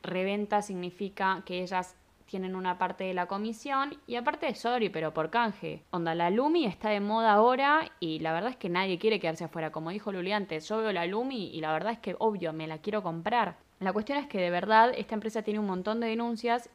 reventa 0.03 0.61
significa 0.61 1.43
que 1.47 1.63
ellas 1.63 1.97
tienen 2.27 2.55
una 2.55 2.77
parte 2.77 3.05
de 3.05 3.15
la 3.15 3.27
comisión 3.27 3.97
y 4.07 4.17
aparte, 4.17 4.55
sorry, 4.55 4.91
pero 4.91 5.15
por 5.15 5.31
canje. 5.31 5.83
Onda, 5.91 6.15
la 6.15 6.29
Lumi 6.29 6.67
está 6.67 6.91
de 6.91 7.01
moda 7.01 7.33
ahora 7.33 7.91
y 8.01 8.19
la 8.19 8.33
verdad 8.33 8.51
es 8.51 8.57
que 8.57 8.69
nadie 8.69 8.99
quiere 8.99 9.21
quedarse 9.21 9.45
afuera. 9.45 9.71
Como 9.71 9.91
dijo 9.91 10.13
Luli 10.13 10.33
antes, 10.33 10.69
yo 10.69 10.79
veo 10.79 10.93
la 10.93 11.07
Lumi 11.07 11.51
y 11.55 11.61
la 11.61 11.73
verdad 11.73 11.93
es 11.93 11.99
que, 11.99 12.17
obvio, 12.19 12.53
me 12.53 12.67
la 12.67 12.79
quiero 12.79 13.03
comprar. 13.03 13.57
La 13.79 13.93
cuestión 13.93 14.19
es 14.19 14.27
que 14.27 14.41
de 14.41 14.51
verdad 14.51 14.93
esta 14.97 15.15
empresa 15.15 15.43
tiene 15.43 15.61
un 15.61 15.67
montón 15.67 16.01
de 16.01 16.09
denuncias 16.09 16.69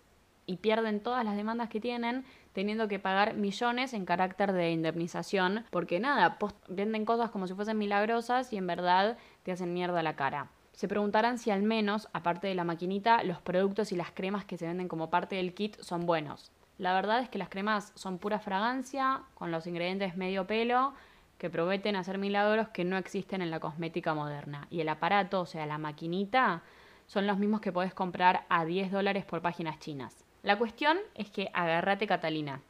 y 0.45 0.57
pierden 0.57 1.01
todas 1.01 1.23
las 1.23 1.35
demandas 1.35 1.69
que 1.69 1.79
tienen 1.79 2.25
teniendo 2.53 2.87
que 2.87 2.99
pagar 2.99 3.35
millones 3.35 3.93
en 3.93 4.05
carácter 4.05 4.51
de 4.51 4.71
indemnización 4.71 5.65
porque 5.69 5.99
nada, 5.99 6.37
venden 6.67 7.05
cosas 7.05 7.29
como 7.29 7.47
si 7.47 7.53
fuesen 7.53 7.77
milagrosas 7.77 8.51
y 8.51 8.57
en 8.57 8.67
verdad 8.67 9.17
te 9.43 9.51
hacen 9.51 9.73
mierda 9.73 10.03
la 10.03 10.15
cara. 10.15 10.49
Se 10.73 10.87
preguntarán 10.87 11.37
si 11.37 11.51
al 11.51 11.63
menos, 11.63 12.09
aparte 12.13 12.47
de 12.47 12.55
la 12.55 12.63
maquinita, 12.63 13.23
los 13.23 13.41
productos 13.41 13.91
y 13.91 13.95
las 13.95 14.11
cremas 14.11 14.45
que 14.45 14.57
se 14.57 14.67
venden 14.67 14.87
como 14.87 15.09
parte 15.09 15.35
del 15.35 15.53
kit 15.53 15.79
son 15.79 16.05
buenos. 16.05 16.51
La 16.77 16.93
verdad 16.93 17.19
es 17.19 17.29
que 17.29 17.37
las 17.37 17.49
cremas 17.49 17.91
son 17.95 18.17
pura 18.17 18.39
fragancia, 18.39 19.21
con 19.35 19.51
los 19.51 19.67
ingredientes 19.67 20.17
medio 20.17 20.47
pelo, 20.47 20.93
que 21.37 21.49
prometen 21.49 21.95
hacer 21.95 22.17
milagros 22.17 22.69
que 22.69 22.85
no 22.85 22.97
existen 22.97 23.41
en 23.41 23.51
la 23.51 23.59
cosmética 23.59 24.13
moderna. 24.13 24.67
Y 24.71 24.81
el 24.81 24.89
aparato, 24.89 25.41
o 25.41 25.45
sea, 25.45 25.65
la 25.65 25.77
maquinita, 25.77 26.63
son 27.05 27.27
los 27.27 27.37
mismos 27.37 27.61
que 27.61 27.71
podés 27.71 27.93
comprar 27.93 28.45
a 28.49 28.65
10 28.65 28.91
dólares 28.91 29.25
por 29.25 29.41
páginas 29.41 29.79
chinas. 29.79 30.25
La 30.43 30.57
cuestión 30.57 30.97
es 31.13 31.29
que 31.29 31.49
agárrate 31.53 32.07
Catalina. 32.07 32.61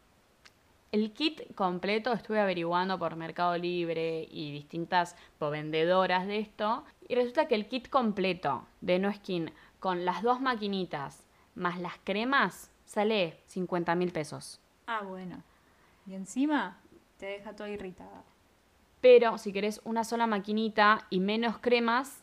El 0.92 1.14
kit 1.14 1.56
completo 1.56 2.12
estuve 2.12 2.42
averiguando 2.42 3.00
por 3.00 3.16
Mercado 3.16 3.58
Libre 3.58 4.28
y 4.30 4.52
distintas 4.52 5.16
vendedoras 5.40 6.28
de 6.28 6.40
esto. 6.40 6.84
Y 7.08 7.16
resulta 7.16 7.48
que 7.48 7.56
el 7.56 7.68
kit 7.68 7.90
completo 7.90 8.66
de 8.82 9.00
No 9.00 9.14
Skin 9.14 9.52
con 9.80 10.04
las 10.04 10.22
dos 10.22 10.42
maquinitas 10.42 11.26
más 11.56 11.80
las 11.80 11.94
cremas 12.04 12.72
sale 12.86 13.40
50 13.48 13.96
mil 13.96 14.12
pesos. 14.12 14.60
Ah, 14.88 15.02
bueno. 15.04 15.42
Y 16.06 16.14
encima 16.14 16.78
te 17.18 17.28
deja 17.28 17.56
todo 17.56 17.68
irritada. 17.68 18.24
Pero 19.00 19.38
si 19.38 19.54
querés 19.54 19.80
una 19.86 20.04
sola 20.04 20.28
maquinita 20.28 21.08
y 21.10 21.22
menos 21.22 21.58
cremas, 21.60 22.22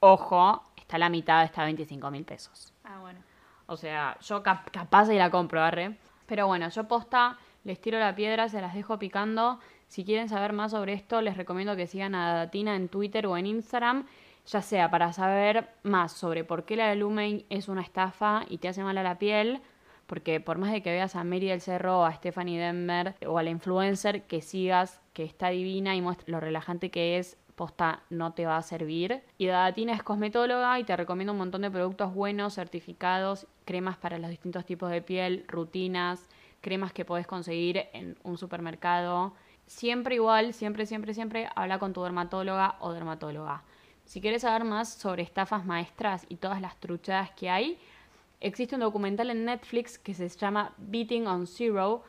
ojo, 0.00 0.62
está 0.76 0.98
la 0.98 1.08
mitad, 1.08 1.42
está 1.42 1.62
a 1.62 1.64
25 1.64 2.10
mil 2.10 2.24
pesos. 2.24 2.72
Ah, 2.84 2.98
bueno. 3.00 3.20
O 3.66 3.76
sea, 3.76 4.18
yo 4.20 4.42
capaz 4.42 5.06
de 5.06 5.14
ir 5.14 5.22
a 5.22 5.30
compro, 5.30 5.62
arre. 5.62 5.96
Pero 6.26 6.46
bueno, 6.46 6.68
yo 6.68 6.88
posta, 6.88 7.38
les 7.64 7.80
tiro 7.80 7.98
la 7.98 8.14
piedra, 8.14 8.48
se 8.48 8.60
las 8.60 8.74
dejo 8.74 8.98
picando. 8.98 9.58
Si 9.88 10.04
quieren 10.04 10.28
saber 10.28 10.52
más 10.52 10.72
sobre 10.72 10.92
esto, 10.92 11.20
les 11.20 11.36
recomiendo 11.36 11.76
que 11.76 11.86
sigan 11.86 12.14
a 12.14 12.34
Datina 12.34 12.76
en 12.76 12.88
Twitter 12.88 13.26
o 13.26 13.36
en 13.36 13.46
Instagram, 13.46 14.06
ya 14.46 14.62
sea 14.62 14.90
para 14.90 15.12
saber 15.12 15.68
más 15.82 16.12
sobre 16.12 16.44
por 16.44 16.64
qué 16.64 16.76
la 16.76 16.94
Lumen 16.94 17.44
es 17.48 17.68
una 17.68 17.82
estafa 17.82 18.44
y 18.48 18.58
te 18.58 18.68
hace 18.68 18.82
mal 18.82 18.98
a 18.98 19.02
la 19.02 19.18
piel, 19.18 19.62
porque 20.06 20.40
por 20.40 20.58
más 20.58 20.72
de 20.72 20.82
que 20.82 20.90
veas 20.90 21.16
a 21.16 21.24
Mary 21.24 21.48
del 21.48 21.60
Cerro 21.60 22.04
a 22.04 22.12
Stephanie 22.12 22.58
Denver 22.58 23.14
o 23.26 23.38
a 23.38 23.42
la 23.42 23.50
influencer 23.50 24.24
que 24.24 24.42
sigas, 24.42 25.00
que 25.12 25.24
está 25.24 25.48
divina 25.48 25.94
y 25.94 26.02
muestra 26.02 26.26
lo 26.32 26.40
relajante 26.40 26.90
que 26.90 27.18
es, 27.18 27.38
posta 27.54 28.02
no 28.10 28.32
te 28.32 28.46
va 28.46 28.56
a 28.56 28.62
servir. 28.62 29.22
Y 29.38 29.46
Dadatina 29.46 29.92
es 29.92 30.02
cosmetóloga 30.02 30.78
y 30.78 30.84
te 30.84 30.96
recomiendo 30.96 31.32
un 31.32 31.38
montón 31.38 31.62
de 31.62 31.70
productos 31.70 32.14
buenos, 32.14 32.54
certificados, 32.54 33.46
cremas 33.64 33.96
para 33.96 34.18
los 34.18 34.30
distintos 34.30 34.64
tipos 34.64 34.90
de 34.90 35.02
piel, 35.02 35.44
rutinas, 35.48 36.28
cremas 36.60 36.92
que 36.92 37.04
podés 37.04 37.26
conseguir 37.26 37.86
en 37.92 38.16
un 38.22 38.38
supermercado. 38.38 39.34
Siempre 39.66 40.16
igual, 40.16 40.52
siempre, 40.52 40.86
siempre, 40.86 41.14
siempre 41.14 41.48
habla 41.54 41.78
con 41.78 41.92
tu 41.92 42.02
dermatóloga 42.02 42.76
o 42.80 42.92
dermatóloga. 42.92 43.62
Si 44.04 44.20
quieres 44.20 44.42
saber 44.42 44.64
más 44.64 44.92
sobre 44.92 45.22
estafas 45.22 45.64
maestras 45.64 46.26
y 46.28 46.36
todas 46.36 46.60
las 46.60 46.78
truchadas 46.78 47.30
que 47.30 47.48
hay, 47.48 47.78
existe 48.40 48.74
un 48.74 48.82
documental 48.82 49.30
en 49.30 49.46
Netflix 49.46 49.98
que 49.98 50.12
se 50.12 50.28
llama 50.28 50.74
Beating 50.76 51.26
on 51.26 51.46
Zero, 51.46 52.02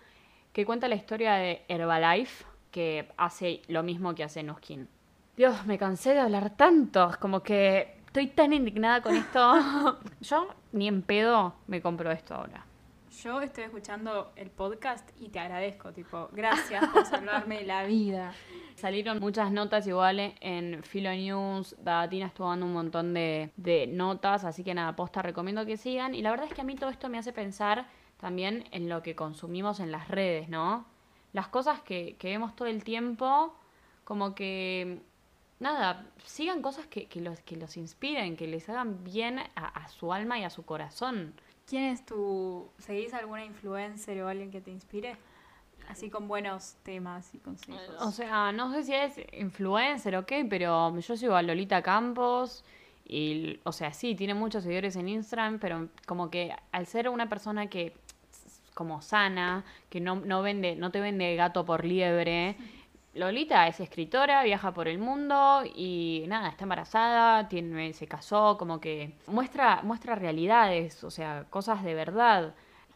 que 0.51 0.65
cuenta 0.65 0.87
la 0.87 0.95
historia 0.95 1.35
de 1.35 1.63
Herbalife, 1.67 2.45
que 2.71 3.09
hace 3.15 3.61
lo 3.67 3.83
mismo 3.83 4.13
que 4.15 4.23
hace 4.23 4.43
Nuskin. 4.43 4.89
Dios, 5.37 5.65
me 5.65 5.77
cansé 5.77 6.13
de 6.13 6.21
hablar 6.21 6.55
tanto, 6.55 7.11
como 7.19 7.43
que 7.43 7.97
estoy 8.05 8.27
tan 8.27 8.53
indignada 8.53 9.01
con 9.01 9.13
esto. 9.15 9.99
Yo 10.21 10.47
ni 10.71 10.87
en 10.87 11.01
pedo 11.01 11.55
me 11.67 11.81
compro 11.81 12.09
esto 12.09 12.35
ahora. 12.35 12.65
Yo 13.21 13.41
estoy 13.41 13.65
escuchando 13.65 14.31
el 14.37 14.49
podcast 14.49 15.09
y 15.19 15.27
te 15.27 15.39
agradezco, 15.39 15.91
tipo, 15.91 16.29
gracias 16.31 16.87
por 16.87 17.05
salvarme 17.05 17.65
la 17.65 17.83
vida. 17.83 18.33
Salieron 18.75 19.19
muchas 19.19 19.51
notas 19.51 19.85
iguales 19.87 20.35
en 20.39 20.81
Philo 20.83 21.11
News, 21.11 21.75
Dadatina 21.83 22.27
estuvo 22.27 22.47
dando 22.47 22.65
un 22.65 22.73
montón 22.73 23.13
de, 23.13 23.51
de 23.57 23.87
notas, 23.87 24.45
así 24.45 24.63
que 24.63 24.73
nada, 24.73 24.95
posta 24.95 25.21
recomiendo 25.21 25.65
que 25.65 25.75
sigan. 25.75 26.15
Y 26.15 26.21
la 26.21 26.31
verdad 26.31 26.47
es 26.47 26.53
que 26.53 26.61
a 26.61 26.65
mí 26.65 26.75
todo 26.75 26.89
esto 26.89 27.09
me 27.09 27.17
hace 27.17 27.33
pensar 27.33 27.87
también 28.21 28.63
en 28.71 28.87
lo 28.87 29.03
que 29.03 29.17
consumimos 29.17 29.81
en 29.81 29.91
las 29.91 30.07
redes, 30.07 30.47
¿no? 30.47 30.85
Las 31.33 31.49
cosas 31.49 31.81
que, 31.81 32.15
que 32.19 32.29
vemos 32.29 32.55
todo 32.55 32.69
el 32.69 32.85
tiempo, 32.85 33.53
como 34.05 34.33
que 34.33 35.01
nada, 35.65 36.05
sigan 36.23 36.61
cosas 36.61 36.85
que, 36.85 37.07
que, 37.07 37.19
los, 37.21 37.39
que 37.39 37.57
los 37.57 37.75
inspiren, 37.75 38.37
que 38.37 38.47
les 38.47 38.69
hagan 38.69 39.03
bien 39.03 39.39
a, 39.55 39.67
a, 39.67 39.87
su 39.87 40.13
alma 40.13 40.39
y 40.39 40.43
a 40.43 40.49
su 40.49 40.63
corazón. 40.63 41.33
¿Quién 41.67 41.85
es 41.85 42.05
tu... 42.05 42.69
¿Seguís 42.77 43.13
alguna 43.13 43.43
influencer 43.43 44.21
o 44.21 44.27
alguien 44.27 44.51
que 44.51 44.61
te 44.61 44.69
inspire? 44.71 45.17
Así 45.89 46.09
con 46.09 46.27
buenos 46.27 46.75
temas 46.83 47.33
y 47.33 47.39
consejos. 47.39 47.95
O 47.99 48.11
sea, 48.11 48.51
no 48.51 48.71
sé 48.71 48.83
si 48.83 48.93
es 48.93 49.19
influencer 49.33 50.15
o 50.15 50.25
qué, 50.25 50.45
pero 50.45 50.97
yo 50.99 51.17
sigo 51.17 51.35
a 51.35 51.41
Lolita 51.41 51.81
Campos 51.81 52.63
y, 53.03 53.59
o 53.63 53.71
sea, 53.71 53.93
sí, 53.93 54.15
tiene 54.15 54.33
muchos 54.33 54.63
seguidores 54.63 54.95
en 54.95 55.09
Instagram, 55.09 55.59
pero 55.59 55.89
como 56.05 56.29
que 56.29 56.55
al 56.71 56.85
ser 56.85 57.09
una 57.09 57.27
persona 57.27 57.67
que 57.67 57.93
como 58.75 59.01
sana, 59.01 59.63
que 59.89 59.99
no, 59.99 60.17
no 60.17 60.43
vende, 60.43 60.75
no 60.75 60.91
te 60.91 60.99
vende 60.99 61.35
gato 61.35 61.65
por 61.65 61.85
liebre, 61.85 62.55
Lolita 63.15 63.65
es 63.67 63.79
escritora, 63.79 64.43
viaja 64.43 64.73
por 64.73 64.89
el 64.89 64.97
mundo 64.97 65.63
y 65.63 66.25
nada, 66.27 66.49
está 66.49 66.65
embarazada, 66.65 67.47
tiene, 67.47 67.93
se 67.93 68.07
casó, 68.07 68.57
como 68.57 68.81
que 68.81 69.15
muestra, 69.27 69.81
muestra 69.83 70.15
realidades, 70.15 71.01
o 71.03 71.09
sea, 71.09 71.45
cosas 71.49 71.81
de 71.83 71.93
verdad. 71.93 72.53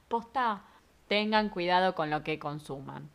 Posta, 0.09 0.63
tengan 1.07 1.47
cuidado 1.47 1.95
con 1.95 2.09
lo 2.09 2.21
que 2.21 2.37
consuman. 2.37 3.09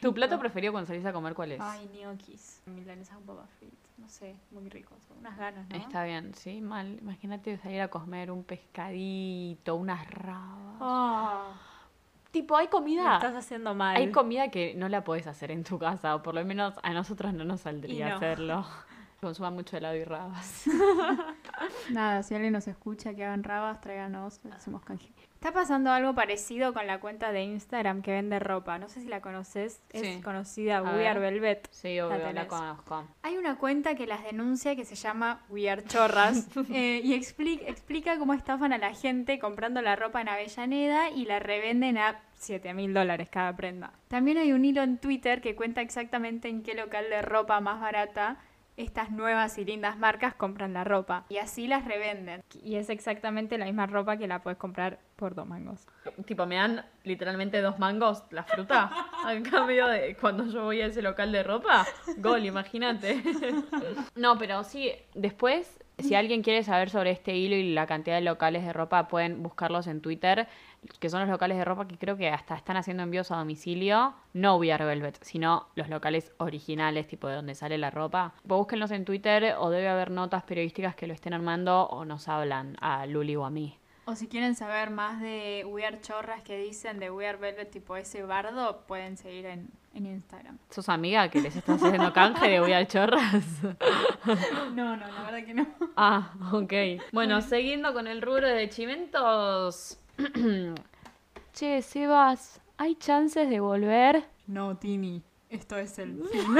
¿Tu 0.00 0.14
plato 0.14 0.38
preferido 0.38 0.72
cuando 0.72 0.86
salís 0.86 1.04
a 1.04 1.12
comer 1.12 1.34
cuál 1.34 1.52
es? 1.52 1.60
Ay, 1.60 1.90
gnocchis. 1.92 2.62
Milanesa 2.66 3.16
con 3.16 3.24
papas 3.24 3.50
fritas. 3.58 3.90
No 3.98 4.08
sé, 4.08 4.36
muy 4.52 4.68
ricos. 4.68 4.98
Unas 5.18 5.36
ganas, 5.36 5.68
¿no? 5.68 5.76
Está 5.76 6.04
bien, 6.04 6.32
sí, 6.34 6.60
mal. 6.60 6.96
Imagínate 7.00 7.58
salir 7.58 7.80
a 7.80 7.88
comer 7.88 8.30
un 8.30 8.44
pescadito, 8.44 9.74
unas 9.74 10.08
rabas. 10.08 10.76
Oh. 10.80 11.69
Tipo, 12.30 12.56
hay 12.56 12.68
comida. 12.68 13.08
Me 13.08 13.14
estás 13.14 13.34
haciendo 13.34 13.74
mal. 13.74 13.96
Hay 13.96 14.12
comida 14.12 14.50
que 14.50 14.74
no 14.74 14.88
la 14.88 15.02
puedes 15.02 15.26
hacer 15.26 15.50
en 15.50 15.64
tu 15.64 15.78
casa, 15.78 16.14
o 16.14 16.22
por 16.22 16.34
lo 16.34 16.44
menos 16.44 16.74
a 16.82 16.92
nosotros 16.92 17.34
no 17.34 17.44
nos 17.44 17.62
saldría 17.62 18.10
no. 18.10 18.16
hacerlo. 18.16 18.66
Consuma 19.20 19.50
mucho 19.50 19.76
helado 19.76 19.96
y 19.96 20.04
rabas. 20.04 20.64
Nada, 21.90 22.22
si 22.22 22.34
alguien 22.34 22.52
nos 22.54 22.66
escucha 22.68 23.14
que 23.14 23.24
hagan 23.24 23.42
rabas, 23.44 23.80
tráiganos, 23.80 24.40
hacemos 24.52 24.82
canje. 24.82 25.12
Está 25.34 25.52
pasando 25.52 25.90
algo 25.90 26.14
parecido 26.14 26.72
con 26.74 26.86
la 26.86 27.00
cuenta 27.00 27.32
de 27.32 27.42
Instagram 27.44 28.02
que 28.02 28.12
vende 28.12 28.38
ropa. 28.38 28.78
No 28.78 28.88
sé 28.88 29.00
si 29.00 29.08
la 29.08 29.20
conoces. 29.22 29.80
Es 29.90 30.02
Sí. 30.02 30.20
conocida 30.22 30.82
We 30.82 31.06
Are. 31.08 31.18
Velvet. 31.20 31.68
Sí, 31.70 31.98
obvio, 32.00 32.18
la, 32.18 32.24
tenés. 32.28 32.44
conozco. 32.46 33.06
Hay 33.22 33.36
una 33.38 33.56
cuenta 33.56 33.94
que 33.94 34.06
las 34.06 34.22
denuncia 34.24 34.76
que 34.76 34.84
se 34.84 34.94
llama 34.96 35.40
We 35.48 35.70
Are 35.70 35.82
Chorras 35.84 36.46
eh, 36.70 37.00
y 37.02 37.14
expli- 37.14 37.62
explica 37.66 38.18
cómo 38.18 38.34
estafan 38.34 38.72
a 38.74 38.78
la 38.78 38.92
gente 38.94 39.38
comprando 39.38 39.80
la 39.82 39.96
ropa 39.96 40.20
en 40.20 40.28
Avellaneda 40.28 41.10
y 41.10 41.24
la 41.24 41.38
revenden 41.38 41.96
a 41.98 42.20
7 42.36 42.72
mil 42.74 42.92
dólares 42.94 43.28
cada 43.30 43.54
prenda. 43.56 43.92
También 44.08 44.36
hay 44.38 44.52
un 44.52 44.64
hilo 44.64 44.82
en 44.82 44.98
Twitter 44.98 45.40
que 45.40 45.54
cuenta 45.56 45.80
exactamente 45.82 46.48
en 46.48 46.62
qué 46.62 46.74
local 46.74 47.06
de 47.10 47.22
ropa 47.22 47.60
más 47.60 47.80
barata 47.80 48.38
estas 48.80 49.10
nuevas 49.10 49.58
y 49.58 49.64
lindas 49.64 49.98
marcas 49.98 50.34
compran 50.34 50.72
la 50.72 50.84
ropa 50.84 51.24
y 51.28 51.38
así 51.38 51.66
las 51.66 51.84
revenden. 51.84 52.42
Y 52.62 52.76
es 52.76 52.90
exactamente 52.90 53.58
la 53.58 53.66
misma 53.66 53.86
ropa 53.86 54.16
que 54.16 54.26
la 54.26 54.42
puedes 54.42 54.58
comprar 54.58 54.98
por 55.16 55.34
dos 55.34 55.46
mangos. 55.46 55.86
Tipo, 56.24 56.46
me 56.46 56.56
dan 56.56 56.84
literalmente 57.04 57.60
dos 57.60 57.78
mangos 57.78 58.24
la 58.30 58.44
fruta. 58.44 58.90
A 59.24 59.34
cambio 59.42 59.86
de 59.86 60.16
cuando 60.16 60.46
yo 60.46 60.64
voy 60.64 60.80
a 60.80 60.86
ese 60.86 61.02
local 61.02 61.30
de 61.30 61.42
ropa, 61.42 61.86
gol, 62.16 62.44
imagínate. 62.44 63.22
No, 64.14 64.38
pero 64.38 64.64
sí, 64.64 64.92
después, 65.14 65.78
si 65.98 66.14
alguien 66.14 66.42
quiere 66.42 66.62
saber 66.62 66.90
sobre 66.90 67.10
este 67.10 67.36
hilo 67.36 67.54
y 67.56 67.72
la 67.72 67.86
cantidad 67.86 68.16
de 68.16 68.22
locales 68.22 68.64
de 68.64 68.72
ropa, 68.72 69.08
pueden 69.08 69.42
buscarlos 69.42 69.86
en 69.86 70.00
Twitter, 70.00 70.48
que 70.98 71.10
son 71.10 71.20
los 71.20 71.28
locales 71.28 71.58
de 71.58 71.64
ropa 71.64 71.86
que 71.86 71.98
creo 71.98 72.16
que 72.16 72.28
hasta 72.28 72.54
están 72.54 72.76
haciendo 72.76 73.02
envíos 73.02 73.30
a 73.30 73.36
domicilio. 73.36 74.14
No 74.32 74.56
We 74.56 74.72
Are 74.72 74.84
Velvet, 74.84 75.18
sino 75.22 75.68
los 75.74 75.88
locales 75.88 76.32
originales, 76.38 77.06
tipo 77.06 77.28
de 77.28 77.36
donde 77.36 77.54
sale 77.54 77.78
la 77.78 77.90
ropa. 77.90 78.34
Pues 78.46 78.58
búsquenlos 78.58 78.90
en 78.90 79.04
Twitter 79.04 79.54
o 79.58 79.70
debe 79.70 79.88
haber 79.88 80.10
notas 80.10 80.42
periodísticas 80.44 80.94
que 80.94 81.06
lo 81.06 81.14
estén 81.14 81.34
armando 81.34 81.86
o 81.88 82.04
nos 82.04 82.28
hablan 82.28 82.76
a 82.80 83.06
Luli 83.06 83.36
o 83.36 83.44
a 83.44 83.50
mí. 83.50 83.76
O 84.06 84.16
si 84.16 84.26
quieren 84.26 84.56
saber 84.56 84.90
más 84.90 85.20
de 85.20 85.64
We 85.68 85.84
Are 85.84 86.00
Chorras 86.00 86.42
que 86.42 86.58
dicen 86.58 86.98
de 86.98 87.10
We 87.10 87.28
Are 87.28 87.38
Velvet 87.38 87.70
tipo 87.70 87.96
ese 87.96 88.22
bardo, 88.22 88.84
pueden 88.86 89.16
seguir 89.16 89.46
en, 89.46 89.68
en 89.94 90.06
Instagram. 90.06 90.58
¿Sos 90.70 90.88
amiga 90.88 91.28
que 91.28 91.40
les 91.40 91.54
estás 91.54 91.82
haciendo 91.82 92.12
canje 92.12 92.48
de 92.48 92.74
al 92.74 92.88
chorras? 92.88 93.44
No, 94.74 94.96
no, 94.96 95.06
la 95.06 95.22
verdad 95.22 95.44
que 95.44 95.54
no. 95.54 95.66
Ah, 95.96 96.32
ok. 96.52 97.02
Bueno, 97.12 97.40
siguiendo 97.40 97.92
con 97.92 98.06
el 98.06 98.22
rubro 98.22 98.48
de 98.48 98.68
chimentos. 98.68 99.98
che, 101.52 101.82
Sebas, 101.82 102.60
¿hay 102.76 102.94
chances 102.96 103.48
de 103.48 103.60
volver? 103.60 104.24
No, 104.46 104.76
Tini, 104.76 105.22
esto 105.48 105.76
es 105.76 105.98
el 105.98 106.22
fin. 106.32 106.56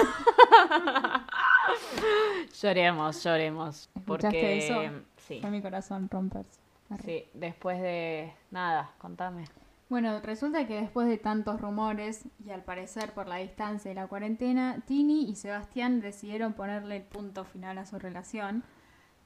Lloremos, 2.61 3.23
lloremos. 3.23 3.89
¿Escuchaste 3.95 4.05
Porque. 4.05 4.59
eso? 4.59 5.03
Sí, 5.17 5.39
Fue 5.41 5.51
mi 5.51 5.63
corazón 5.63 6.09
romperse. 6.11 6.59
Arre. 6.91 7.03
sí, 7.05 7.25
después 7.35 7.81
de. 7.81 8.33
Nada, 8.51 8.91
contame. 8.99 9.45
Bueno, 9.89 10.21
resulta 10.21 10.67
que 10.67 10.81
después 10.81 11.09
de 11.09 11.19
tantos 11.19 11.61
rumores 11.61 12.25
y 12.45 12.51
al 12.51 12.63
parecer 12.63 13.13
por 13.13 13.27
la 13.27 13.37
distancia 13.37 13.91
y 13.91 13.95
la 13.95 14.07
cuarentena, 14.07 14.83
Tini 14.87 15.29
y 15.29 15.35
Sebastián 15.35 16.01
decidieron 16.01 16.53
ponerle 16.53 16.97
el 16.99 17.03
punto 17.03 17.45
final 17.45 17.77
a 17.79 17.87
su 17.87 17.99
relación, 17.99 18.63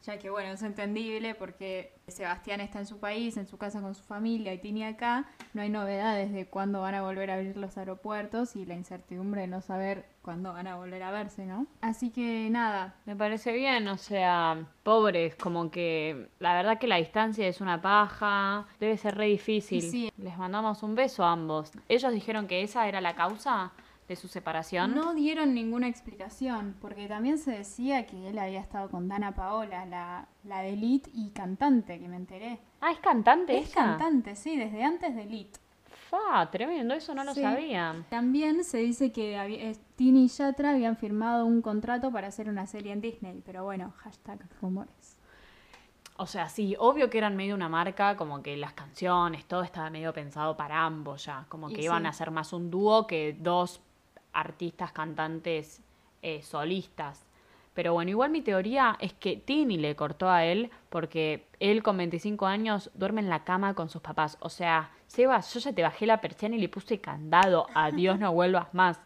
ya 0.05 0.19
que 0.19 0.31
bueno, 0.31 0.53
es 0.53 0.63
entendible 0.63 1.35
porque 1.35 1.95
Sebastián 2.09 2.61
está 2.61 2.79
en 2.79 2.87
su 2.87 2.99
país, 2.99 3.37
en 3.37 3.47
su 3.47 3.57
casa 3.57 3.81
con 3.81 3.95
su 3.95 4.03
familia 4.03 4.53
y 4.53 4.59
Tini 4.59 4.85
acá, 4.85 5.27
no 5.55 5.63
hay 5.63 5.71
novedades 5.71 6.33
de 6.33 6.47
cuándo 6.47 6.81
van 6.83 6.95
a 6.95 7.03
volver 7.03 7.31
a 7.31 7.35
abrir 7.35 7.57
los 7.57 7.79
aeropuertos 7.79 8.57
y 8.57 8.67
la 8.67 8.75
incertidumbre 8.75 9.43
de 9.43 9.47
no 9.47 9.63
saber 9.63 10.05
cuándo 10.21 10.53
van 10.53 10.67
a 10.67 10.77
volver 10.77 11.03
a 11.03 11.11
verse, 11.11 11.47
¿no? 11.47 11.67
Así 11.81 12.11
que 12.11 12.49
nada, 12.51 12.95
Me 13.05 13.17
parece 13.17 13.53
bien, 13.53 13.89
o 13.89 13.97
sea, 13.97 14.67
pobres, 14.83 15.37
como 15.37 15.71
que 15.71 16.29
la 16.39 16.55
verdad 16.55 16.79
que 16.79 16.87
la 16.87 16.97
distancia 16.97 17.47
es 17.47 17.61
una 17.61 17.81
paja, 17.81 18.67
debe 18.81 18.97
ser 18.97 19.17
re 19.17 19.27
difícil. 19.27 19.83
Sí. 19.83 20.13
Les 20.19 20.37
mandamos 20.37 20.83
un 20.83 20.95
beso 20.95 21.25
a 21.25 21.33
ambos. 21.33 21.73
Ellos 21.89 22.13
dijeron 22.13 22.47
que 22.47 22.63
esa 22.63 22.89
era 22.89 23.01
la 23.01 23.15
causa 23.15 23.73
de 24.09 24.17
su 24.17 24.29
separación. 24.29 24.95
no 24.95 25.15
dieron 25.15 25.55
ninguna 25.55 25.89
explicación, 25.89 26.77
porque 26.81 27.07
también 27.09 27.39
se 27.39 27.53
decía 27.53 28.07
que 28.07 28.29
él 28.29 28.39
había 28.39 28.61
estado 28.61 28.91
con 28.91 29.09
Dana 29.09 29.35
Paola, 29.35 29.87
la, 29.87 30.29
la 30.45 30.61
de 30.61 30.75
Elite 30.75 31.11
y 31.15 31.31
cantante, 31.31 31.99
que 31.99 32.09
me 32.09 32.17
enteré. 32.17 32.59
Ah, 32.81 32.91
es 32.93 32.99
cantante 32.99 33.57
Es 33.59 33.69
ella? 33.71 33.75
cantante, 33.75 34.37
sí, 34.37 34.57
desde 34.57 34.85
antes 34.85 35.15
de 35.17 35.23
Elite. 35.23 35.59
Fa, 36.11 36.51
tremendo, 36.51 36.93
eso 36.95 37.15
no 37.15 37.25
lo 37.25 37.33
Sí. 37.35 37.41
sabía. 37.41 38.05
También 38.11 38.63
se 38.63 38.79
dice 38.79 39.11
que 39.11 39.39
había- 39.39 39.71
eh, 39.71 39.77
Tini 39.97 40.25
y 40.25 40.29
Yatra 40.29 40.73
habían 40.73 40.97
firmado 40.97 41.47
un 41.47 41.63
contrato 41.63 42.13
para 42.13 42.29
hacer 42.29 42.49
una 42.49 42.67
serie 42.67 42.93
en 42.93 43.01
Disney, 43.01 43.43
pero 43.45 43.65
bueno, 43.65 43.93
hashtag 43.99 44.39
rumores. 44.61 45.19
O 46.17 46.27
sea, 46.27 46.49
sí, 46.49 46.77
obvio 46.79 47.11
que 47.11 47.19
eran 47.19 47.35
medio 47.35 47.57
una 47.57 47.69
marca, 47.69 48.17
como 48.17 48.41
que 48.43 48.57
las 48.57 48.73
canciones, 48.75 49.47
todo 49.47 49.65
estaba 49.65 49.91
medio 49.91 50.13
pensado 50.13 50.57
para 50.57 50.85
ambos 50.85 51.25
ya, 51.25 51.47
como 51.49 51.69
que 51.69 51.81
Y 51.81 51.85
iban 51.87 52.03
sí. 52.03 52.09
a 52.09 52.13
ser 52.13 52.31
más 52.31 52.53
un 52.53 52.71
dúo 52.71 53.07
que 53.09 53.37
dos 53.41 53.81
artistas 54.35 54.93
cantantes 54.93 55.81
eh, 56.23 56.43
solistas. 56.43 57.25
Pero 57.75 57.93
bueno, 57.93 58.11
igual 58.11 58.31
mi 58.31 58.41
teoría 58.41 58.97
es 59.01 59.13
que 59.15 59.37
Tini 59.37 59.79
le 59.79 59.97
cortó 59.97 60.31
a 60.31 60.45
él 60.45 60.71
porque 60.91 61.47
él 61.59 61.83
con 61.83 61.97
25 61.97 62.47
años 62.47 62.91
duerme 62.95 63.21
en 63.21 63.29
la 63.29 63.43
cama 63.45 63.75
con 63.75 63.89
sus 63.89 64.01
papás. 64.01 64.37
O 64.41 64.49
sea, 64.49 64.91
Sebas, 65.09 65.53
yo 65.53 65.61
ya 65.61 65.73
te 65.73 65.83
bajé 65.83 66.07
la 66.07 66.21
persiana 66.21 66.55
y 66.55 66.61
le 66.61 66.69
puse 66.69 67.01
candado. 67.01 67.67
Adiós, 67.75 68.19
no 68.21 68.33
vuelvas 68.33 68.73
más. 68.75 69.01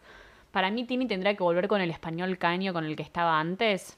Para 0.51 0.69
mí 0.69 0.83
Tini 0.85 1.07
tendrá 1.07 1.33
que 1.33 1.43
volver 1.43 1.67
con 1.67 1.81
el 1.81 1.89
español 1.89 2.37
caño 2.37 2.71
con 2.71 2.85
el 2.85 2.95
que 2.95 3.03
estaba 3.03 3.39
antes. 3.39 3.97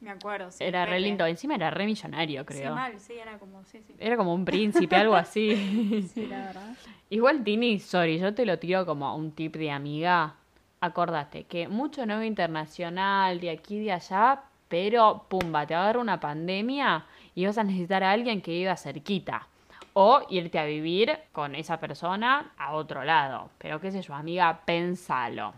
Me 0.00 0.10
acuerdo, 0.10 0.50
sí. 0.50 0.64
era 0.64 0.86
re 0.86 0.98
lindo. 0.98 1.26
Encima 1.26 1.54
era 1.56 1.70
re 1.70 1.84
millonario, 1.84 2.40
Sí, 2.40 2.46
creo. 2.46 2.74
mal, 2.74 2.98
sí, 2.98 3.14
era 3.18 3.38
como, 3.38 3.62
sí, 3.64 3.82
sí. 3.86 3.94
Era 3.98 4.16
como 4.16 4.32
un 4.34 4.46
príncipe, 4.46 4.96
algo 4.96 5.14
así. 5.14 6.06
Sí, 6.14 6.26
la 6.26 6.46
verdad. 6.46 6.74
Igual, 7.10 7.44
Tini, 7.44 7.78
sorry, 7.78 8.18
yo 8.18 8.32
te 8.34 8.46
lo 8.46 8.58
tiro 8.58 8.86
como 8.86 9.14
un 9.14 9.32
tip 9.32 9.56
de 9.56 9.70
amiga. 9.70 10.36
Acordate 10.82 11.44
que 11.44 11.68
mucho 11.68 12.06
nuevo 12.06 12.22
internacional, 12.22 13.38
de 13.38 13.50
aquí 13.50 13.76
y 13.76 13.84
de 13.84 13.92
allá, 13.92 14.42
pero 14.68 15.26
pumba, 15.28 15.66
te 15.66 15.74
agarra 15.74 16.00
una 16.00 16.20
pandemia 16.20 17.04
y 17.34 17.44
vas 17.44 17.58
a 17.58 17.64
necesitar 17.64 18.02
a 18.02 18.12
alguien 18.12 18.40
que 18.40 18.52
viva 18.52 18.76
cerquita. 18.76 19.46
O 19.92 20.22
irte 20.30 20.58
a 20.58 20.64
vivir 20.64 21.18
con 21.32 21.54
esa 21.54 21.78
persona 21.80 22.52
a 22.56 22.72
otro 22.72 23.04
lado. 23.04 23.50
Pero 23.58 23.78
qué 23.80 23.90
sé 23.90 24.00
yo, 24.00 24.14
amiga, 24.14 24.62
pensalo. 24.64 25.52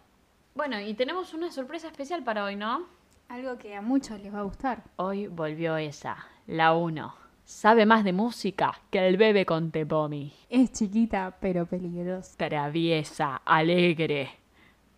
Bueno, 0.57 0.81
y 0.81 0.95
tenemos 0.95 1.35
una 1.35 1.53
sorpresa 1.53 1.87
especial 1.87 2.25
para 2.25 2.43
hoy, 2.43 2.57
¿no? 2.57 2.87
Algo 3.29 3.59
que 3.59 3.77
a 3.77 3.83
muchos 3.83 4.21
les 4.21 4.35
va 4.35 4.41
a 4.41 4.45
gustar. 4.45 4.83
Hoy 4.97 5.29
volvió 5.29 5.77
esa, 5.77 6.17
la 6.49 6.75
1. 6.75 7.15
Sabe 7.45 7.87
más 7.87 8.03
de 8.03 8.13
música 8.13 8.81
que 8.91 9.07
el 9.07 9.17
bebé 9.17 9.47
con 9.47 9.71
Tepomi. 9.71 10.33
Es 10.49 10.73
chiquita, 10.73 11.37
pero 11.41 11.67
peligrosa. 11.67 12.37
Traviesa, 12.37 13.37
alegre. 13.45 14.42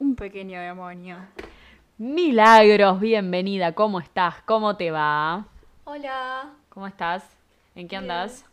Un 0.05 0.17
pequeño 0.17 0.61
demonio. 0.61 1.17
Milagros, 1.97 3.01
bienvenida, 3.01 3.73
¿cómo 3.73 4.01
estás? 4.01 4.35
¿Cómo 4.45 4.77
te 4.77 4.91
va? 4.91 5.47
Hola, 5.85 6.53
¿Cómo 6.69 6.87
estás? 6.87 7.27
¿En 7.75 7.89
qué 7.89 7.97
andas? 7.97 8.45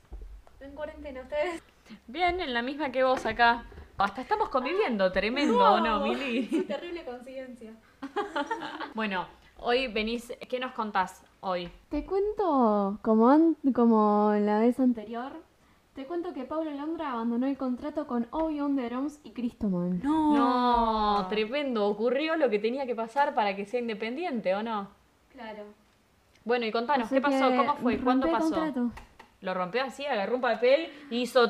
en 0.61 0.71
cuarentena 0.71 1.19
ustedes. 1.19 1.61
Bien, 2.07 2.39
en 2.39 2.53
la 2.53 2.61
misma 2.61 2.89
que 2.93 3.03
vos 3.03 3.25
acá. 3.25 3.65
Hasta 3.97 4.21
estamos 4.21 4.47
conviviendo, 4.47 5.11
tremendo, 5.11 5.73
¿o 5.73 5.81
no, 5.81 5.99
Mili? 5.99 6.47
Terrible 6.63 7.03
coincidencia. 7.03 7.73
Bueno, 8.95 9.27
hoy 9.57 9.87
venís, 9.89 10.31
¿qué 10.47 10.57
nos 10.57 10.71
contás 10.71 11.21
hoy? 11.41 11.69
Te 11.89 12.05
cuento, 12.05 12.97
como, 13.01 13.55
como 13.73 14.33
la 14.39 14.59
vez 14.59 14.79
anterior, 14.79 15.33
te 15.93 16.05
cuento 16.05 16.33
que 16.33 16.45
Pablo 16.45 16.71
Londra 16.71 17.11
abandonó 17.11 17.47
el 17.47 17.57
contrato 17.57 18.07
con 18.07 18.27
Obi 18.31 18.61
on 18.61 18.75
the 18.75 18.89
Drums 18.89 19.19
y 19.23 19.31
Cristoman. 19.31 20.01
No, 20.01 21.27
tremendo, 21.29 21.85
ocurrió 21.87 22.37
lo 22.37 22.49
que 22.49 22.59
tenía 22.59 22.85
que 22.85 22.95
pasar 22.95 23.33
para 23.35 23.55
que 23.55 23.65
sea 23.65 23.79
independiente, 23.81 24.55
¿o 24.55 24.63
no? 24.63 24.89
Claro. 25.31 25.65
Bueno, 26.45 26.65
y 26.65 26.71
contanos, 26.71 27.07
Así 27.07 27.15
¿qué 27.15 27.21
pasó? 27.21 27.55
¿Cómo 27.55 27.75
fue? 27.75 27.99
¿Cuándo 27.99 28.31
pasó? 28.31 28.49
contrato. 28.49 28.91
Lo 29.41 29.53
rompió 29.53 29.83
así, 29.83 30.05
agarró 30.05 30.35
un 30.35 30.41
papel 30.41 30.89
y 31.09 31.21
hizo... 31.21 31.49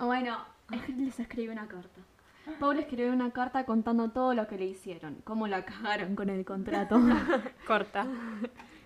Bueno, 0.00 0.38
les 0.96 1.20
escribió 1.20 1.52
una 1.52 1.68
carta. 1.68 2.00
Pablo 2.58 2.80
escribió 2.80 3.12
una 3.12 3.30
carta 3.30 3.64
contando 3.64 4.10
todo 4.10 4.34
lo 4.34 4.48
que 4.48 4.58
le 4.58 4.64
hicieron, 4.64 5.18
cómo 5.24 5.46
la 5.46 5.64
cagaron 5.64 6.16
con 6.16 6.28
el 6.28 6.44
contrato. 6.44 7.00
Corta. 7.66 8.06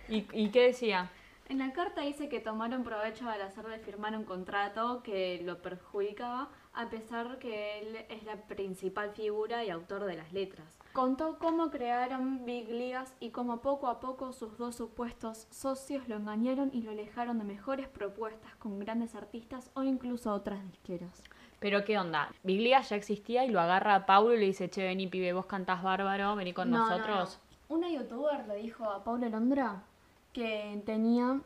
¿Y, 0.07 0.27
y 0.31 0.49
qué 0.49 0.63
decía? 0.67 1.09
En 1.49 1.59
la 1.59 1.71
carta 1.71 2.01
dice 2.01 2.27
que 2.27 2.41
tomaron 2.41 2.83
provecho 2.83 3.29
al 3.29 3.41
hacer 3.41 3.65
de 3.67 3.79
firmar 3.79 4.17
un 4.17 4.25
contrato 4.25 5.01
que 5.01 5.39
lo 5.45 5.61
perjudicaba, 5.61 6.49
a 6.73 6.89
pesar 6.89 7.39
que 7.39 7.79
él 7.79 7.95
es 8.09 8.23
la 8.23 8.35
principal 8.47 9.11
figura 9.11 9.63
y 9.63 9.69
autor 9.69 10.03
de 10.03 10.17
las 10.17 10.33
letras. 10.33 10.77
Contó 10.91 11.37
cómo 11.39 11.69
crearon 11.71 12.43
Big 12.43 12.67
Ligas 12.67 13.13
y 13.21 13.29
cómo 13.29 13.61
poco 13.61 13.87
a 13.87 14.01
poco 14.01 14.33
sus 14.33 14.57
dos 14.57 14.75
supuestos 14.75 15.47
socios 15.49 16.09
lo 16.09 16.17
engañaron 16.17 16.69
y 16.73 16.81
lo 16.81 16.91
alejaron 16.91 17.37
de 17.37 17.45
mejores 17.45 17.87
propuestas 17.87 18.53
con 18.55 18.77
grandes 18.79 19.15
artistas 19.15 19.71
o 19.73 19.83
incluso 19.83 20.33
otras 20.33 20.59
disqueras. 20.69 21.23
Pero 21.59 21.85
qué 21.85 21.97
onda, 21.97 22.29
Biglia 22.43 22.81
ya 22.81 22.97
existía 22.97 23.45
y 23.45 23.51
lo 23.51 23.61
agarra 23.61 23.95
a 23.95 24.05
Paulo 24.05 24.33
y 24.33 24.39
le 24.39 24.45
dice, 24.47 24.69
che, 24.69 24.83
vení 24.83 25.07
pibe, 25.07 25.31
vos 25.31 25.45
cantás 25.45 25.81
bárbaro, 25.81 26.35
vení 26.35 26.51
con 26.51 26.69
No, 26.69 26.79
no, 26.79 26.89
nosotros. 26.89 27.39
no. 27.69 27.75
Una 27.77 27.89
youtuber 27.89 28.45
le 28.47 28.55
dijo 28.57 28.83
a 28.85 29.03
Paula 29.03 29.29
Londra 29.29 29.83
que 30.37 30.83
tenía 30.85 31.41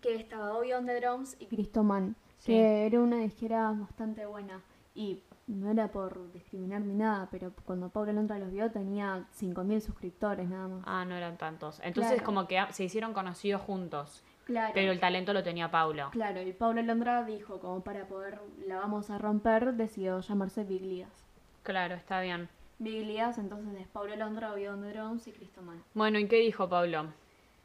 que 0.00 0.16
estaba 0.16 0.58
Obi 0.58 0.72
on 0.72 0.84
the 0.84 0.98
Drums 1.00 1.36
y 1.38 1.46
Cristoman, 1.46 2.16
Sí. 2.38 2.52
que 2.52 2.86
era 2.86 2.98
una 3.00 3.18
disquera 3.18 3.70
bastante 3.70 4.26
buena 4.26 4.62
y 4.96 5.22
no 5.46 5.70
era 5.70 5.92
por 5.92 6.32
discriminar 6.32 6.80
ni 6.80 6.94
nada, 6.94 7.28
pero 7.30 7.52
cuando 7.64 7.88
Paula 7.90 8.12
Londra 8.12 8.36
los 8.38 8.50
vio 8.50 8.68
tenía 8.72 9.26
5000 9.30 9.80
suscriptores 9.80 10.48
nada 10.48 10.66
más. 10.66 10.82
Ah, 10.86 11.04
no 11.04 11.14
eran 11.14 11.36
tantos. 11.38 11.78
Entonces 11.84 12.14
Claro. 12.14 12.24
como 12.26 12.48
que 12.48 12.60
se 12.70 12.82
hicieron 12.82 13.12
conocidos 13.12 13.62
juntos, 13.62 14.24
claro. 14.44 14.72
pero 14.74 14.90
el 14.90 14.98
talento 14.98 15.32
lo 15.32 15.44
tenía 15.44 15.70
Paulo. 15.70 16.08
Claro, 16.10 16.42
y 16.42 16.52
Paula 16.52 16.82
Londra 16.82 17.22
dijo, 17.24 17.60
como 17.60 17.82
para 17.84 18.06
poder 18.08 18.40
la 18.66 18.76
vamos 18.80 19.10
a 19.10 19.18
romper, 19.18 19.74
decidió 19.74 20.18
llamarse 20.20 20.64
Big 20.64 20.82
Ligas. 20.82 21.24
Claro, 21.62 21.94
está 21.94 22.20
bien. 22.20 22.48
Big 22.80 23.06
Ligas 23.06 23.38
entonces 23.38 23.78
es 23.80 23.86
Paula 23.86 24.16
Londra, 24.16 24.52
Obi 24.52 24.66
on 24.66 24.80
the 24.82 24.92
Drums 24.92 25.28
y 25.28 25.32
Cristoman. 25.32 25.80
Bueno, 25.94 26.18
¿y 26.18 26.26
qué 26.26 26.36
dijo 26.40 26.68
Paulo? 26.68 27.12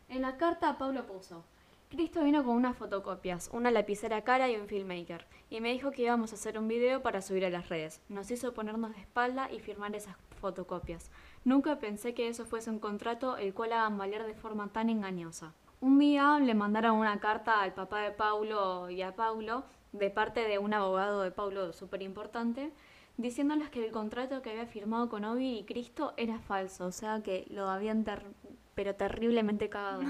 En 0.08 0.22
la 0.22 0.38
carta 0.38 0.78
Pablo 0.78 1.06
puso, 1.06 1.44
Cristo 1.89 2.24
vino 2.24 2.44
con 2.44 2.56
unas 2.56 2.78
fotocopias, 2.78 3.50
una 3.54 3.72
lapicera 3.72 4.24
cara 4.24 4.50
y 4.50 4.56
un 4.56 4.68
filmmaker, 4.68 5.26
y 5.50 5.62
me 5.62 5.72
dijo 5.72 5.91
que 5.91 6.04
íbamos 6.04 6.32
a 6.32 6.36
hacer 6.36 6.58
un 6.58 6.68
video 6.68 7.02
para 7.02 7.22
subir 7.22 7.46
a 7.46 7.50
las 7.50 7.70
redes. 7.70 8.02
Nos 8.10 8.30
hizo 8.32 8.54
ponernos 8.54 8.94
de 8.94 9.02
espalda 9.02 9.52
y 9.52 9.60
firmar 9.60 9.96
esas 9.96 10.15
fotocopias. 10.39 11.10
Nunca 11.44 11.80
pensé 11.80 12.13
que 12.13 12.28
eso 12.28 12.46
fuese 12.46 12.70
un 12.70 12.80
contrato 12.80 13.38
el 13.38 13.54
cual 13.54 13.74
hagan 13.74 13.98
valer 13.98 14.26
de 14.26 14.36
forma 14.36 14.68
tan 14.70 14.89
engañosa. 14.89 15.54
Un 15.82 16.00
día 16.00 16.39
le 16.39 16.54
mandaron 16.54 16.98
una 16.98 17.20
carta 17.20 17.62
al 17.62 17.74
papá 17.74 18.02
de 18.02 18.12
Paulo 18.12 18.89
y 18.89 19.02
a 19.02 19.15
Paulo, 19.15 19.63
de 19.91 20.10
parte 20.10 20.41
de 20.48 20.60
un 20.60 20.74
abogado 20.74 21.22
de 21.22 21.32
Paulo 21.32 21.74
súper 21.74 22.02
importante, 22.02 22.72
diciéndoles 23.18 23.70
que 23.70 23.86
el 23.86 23.91
contrato 23.91 24.41
que 24.41 24.52
había 24.52 24.65
firmado 24.65 25.10
con 25.10 25.24
Obi 25.24 25.60
y 25.60 25.63
Cristo 25.65 26.13
era 26.18 26.39
falso, 26.39 26.86
o 26.88 26.91
sea 26.91 27.22
que 27.24 27.46
lo 27.50 27.70
habían 27.70 28.04
ter- 28.04 28.26
pero 28.75 28.95
terriblemente 28.95 29.69
cagado. 29.69 30.03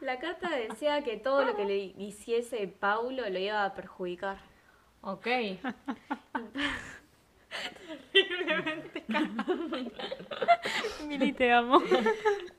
La 0.00 0.18
carta 0.18 0.50
decía 0.50 1.02
que 1.02 1.16
todo 1.16 1.44
lo 1.44 1.56
que 1.56 1.64
le 1.64 1.78
hiciese 1.78 2.68
Paulo 2.68 3.28
lo 3.28 3.38
iba 3.38 3.64
a 3.64 3.74
perjudicar. 3.74 4.38
Ok. 5.00 5.26
Mili, 11.06 11.32
te 11.32 11.52
amo. 11.52 11.82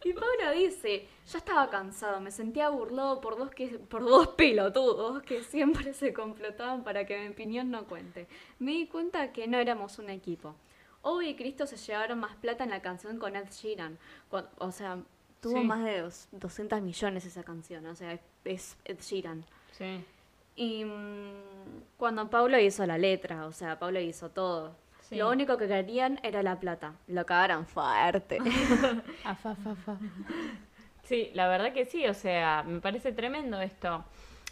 Y 0.03 0.13
Paulo 0.13 0.51
dice, 0.55 1.07
yo 1.31 1.37
estaba 1.37 1.69
cansado, 1.69 2.19
me 2.19 2.31
sentía 2.31 2.69
burlado 2.69 3.21
por 3.21 3.37
dos, 3.37 3.51
que, 3.51 3.67
por 3.67 4.03
dos 4.03 4.29
pelotudos 4.29 5.21
que 5.23 5.43
siempre 5.43 5.93
se 5.93 6.13
complotaban 6.13 6.83
para 6.83 7.05
que 7.05 7.19
mi 7.19 7.27
opinión 7.27 7.69
no 7.69 7.85
cuente. 7.85 8.27
Me 8.59 8.71
di 8.71 8.87
cuenta 8.87 9.31
que 9.31 9.47
no 9.47 9.57
éramos 9.57 9.99
un 9.99 10.09
equipo. 10.09 10.55
Obi 11.01 11.29
y 11.29 11.35
Cristo 11.35 11.65
se 11.67 11.77
llevaron 11.77 12.19
más 12.19 12.35
plata 12.35 12.63
en 12.63 12.69
la 12.71 12.81
canción 12.81 13.17
con 13.19 13.35
Ed 13.35 13.49
Sheeran. 13.51 13.97
Cu- 14.29 14.43
o 14.57 14.71
sea, 14.71 14.97
tuvo 15.41 15.59
Sí. 15.59 15.63
más 15.63 15.83
de 15.83 16.01
dos- 16.01 16.27
200 16.31 16.81
millones 16.81 17.25
esa 17.25 17.43
canción, 17.43 17.85
o 17.85 17.95
sea, 17.95 18.19
es 18.43 18.77
Ed 18.85 18.99
Sheeran. 18.99 19.45
Sí. 19.71 20.03
Y 20.55 20.83
mm, 20.85 21.31
cuando 21.97 22.29
Pablo 22.29 22.59
hizo 22.59 22.85
la 22.85 22.97
letra, 22.97 23.45
o 23.45 23.51
sea, 23.51 23.77
Pablo 23.79 23.99
hizo 23.99 24.29
todo. 24.29 24.75
Sí. 25.01 25.15
Lo 25.15 25.29
único 25.29 25.57
que 25.57 25.67
querían 25.67 26.19
era 26.23 26.43
la 26.43 26.59
plata. 26.59 26.93
Lo 27.07 27.25
cagaron 27.25 27.65
fuerte. 27.65 28.39
Fa, 29.23 29.35
fa, 29.35 29.55
fa. 29.55 29.97
Sí, 31.03 31.31
la 31.33 31.47
verdad 31.47 31.71
que 31.71 31.85
sí, 31.85 32.05
o 32.07 32.13
sea, 32.13 32.63
me 32.67 32.81
parece 32.81 33.13
tremendo 33.13 33.61
esto. 33.61 34.03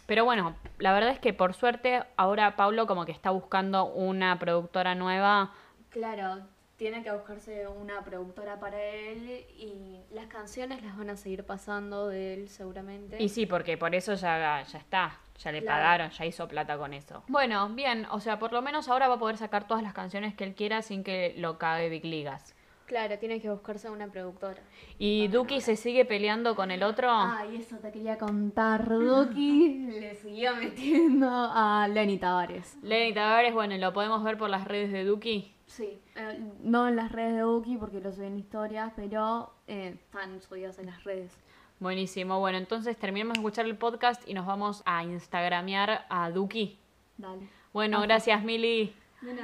Pero 0.06 0.24
bueno, 0.24 0.54
la 0.78 0.92
verdad 0.94 1.10
es 1.10 1.18
que 1.18 1.34
por 1.34 1.52
suerte 1.52 2.02
ahora 2.16 2.56
Pablo 2.56 2.86
como 2.86 3.04
que 3.04 3.12
está 3.12 3.30
buscando 3.30 3.84
una 3.86 4.38
productora 4.38 4.94
nueva. 4.94 5.52
Claro, 5.90 6.42
tiene 6.76 7.02
que 7.02 7.10
buscarse 7.10 7.66
una 7.66 8.02
productora 8.04 8.60
para 8.60 8.78
él 8.82 9.46
y 9.58 10.00
las 10.12 10.26
canciones 10.26 10.82
las 10.82 10.96
van 10.96 11.10
a 11.10 11.16
seguir 11.16 11.44
pasando 11.44 12.08
de 12.08 12.34
él 12.34 12.48
seguramente. 12.48 13.22
Y 13.22 13.28
sí, 13.30 13.46
porque 13.46 13.78
por 13.78 13.94
eso 13.94 14.14
ya, 14.14 14.62
ya 14.62 14.78
está, 14.78 15.18
ya 15.38 15.52
le 15.52 15.62
Claro. 15.62 15.76
pagaron, 15.76 16.10
ya 16.10 16.26
hizo 16.26 16.46
plata 16.48 16.76
con 16.76 16.92
eso. 16.92 17.22
Bueno, 17.28 17.68
bien, 17.70 18.06
o 18.10 18.20
sea, 18.20 18.38
por 18.38 18.52
lo 18.52 18.60
menos 18.60 18.88
ahora 18.88 19.08
va 19.08 19.14
a 19.14 19.18
poder 19.18 19.38
sacar 19.38 19.66
todas 19.66 19.82
las 19.82 19.94
canciones 19.94 20.34
que 20.34 20.44
él 20.44 20.54
quiera 20.54 20.82
sin 20.82 21.02
que 21.02 21.34
lo 21.38 21.56
cague 21.58 21.88
Big 21.88 22.04
Ligas. 22.04 22.54
Claro, 22.84 23.18
tiene 23.18 23.40
que 23.40 23.50
buscarse 23.50 23.90
una 23.90 24.06
productora. 24.06 24.62
¿Y 24.96 25.26
Duki 25.26 25.60
se 25.60 25.74
sigue 25.74 26.04
peleando 26.04 26.54
con 26.54 26.70
el 26.70 26.84
otro? 26.84 27.08
Ay, 27.10 27.56
eso 27.56 27.78
te 27.78 27.90
quería 27.90 28.16
contar. 28.16 28.88
Duki 28.88 29.78
le 30.00 30.14
siguió 30.14 30.54
metiendo 30.54 31.28
a 31.28 31.88
Lenny 31.88 32.18
Tavares. 32.18 32.76
Lenny 32.82 33.12
Tavares, 33.12 33.52
bueno, 33.54 33.76
lo 33.76 33.92
podemos 33.92 34.22
ver 34.22 34.38
por 34.38 34.50
las 34.50 34.66
redes 34.68 34.92
de 34.92 35.04
Duki. 35.04 35.52
Sí, 35.66 36.00
eh, 36.14 36.40
no 36.62 36.88
en 36.88 36.96
las 36.96 37.12
redes 37.12 37.34
de 37.34 37.40
Duki 37.40 37.76
porque 37.76 38.00
lo 38.00 38.12
suben 38.12 38.38
historias, 38.38 38.92
pero 38.96 39.52
eh, 39.66 39.96
están 40.00 40.40
subidas 40.40 40.78
en 40.78 40.86
las 40.86 41.04
redes. 41.04 41.36
Buenísimo, 41.80 42.38
bueno, 42.40 42.56
entonces 42.56 42.96
terminemos 42.96 43.34
de 43.34 43.40
escuchar 43.40 43.66
el 43.66 43.76
podcast 43.76 44.26
y 44.26 44.32
nos 44.32 44.46
vamos 44.46 44.82
a 44.86 45.04
instagramear 45.04 46.06
a 46.08 46.30
Duki. 46.30 46.78
Dale. 47.18 47.48
Bueno, 47.72 48.00
gracias 48.00 48.42
Mili. 48.42 48.94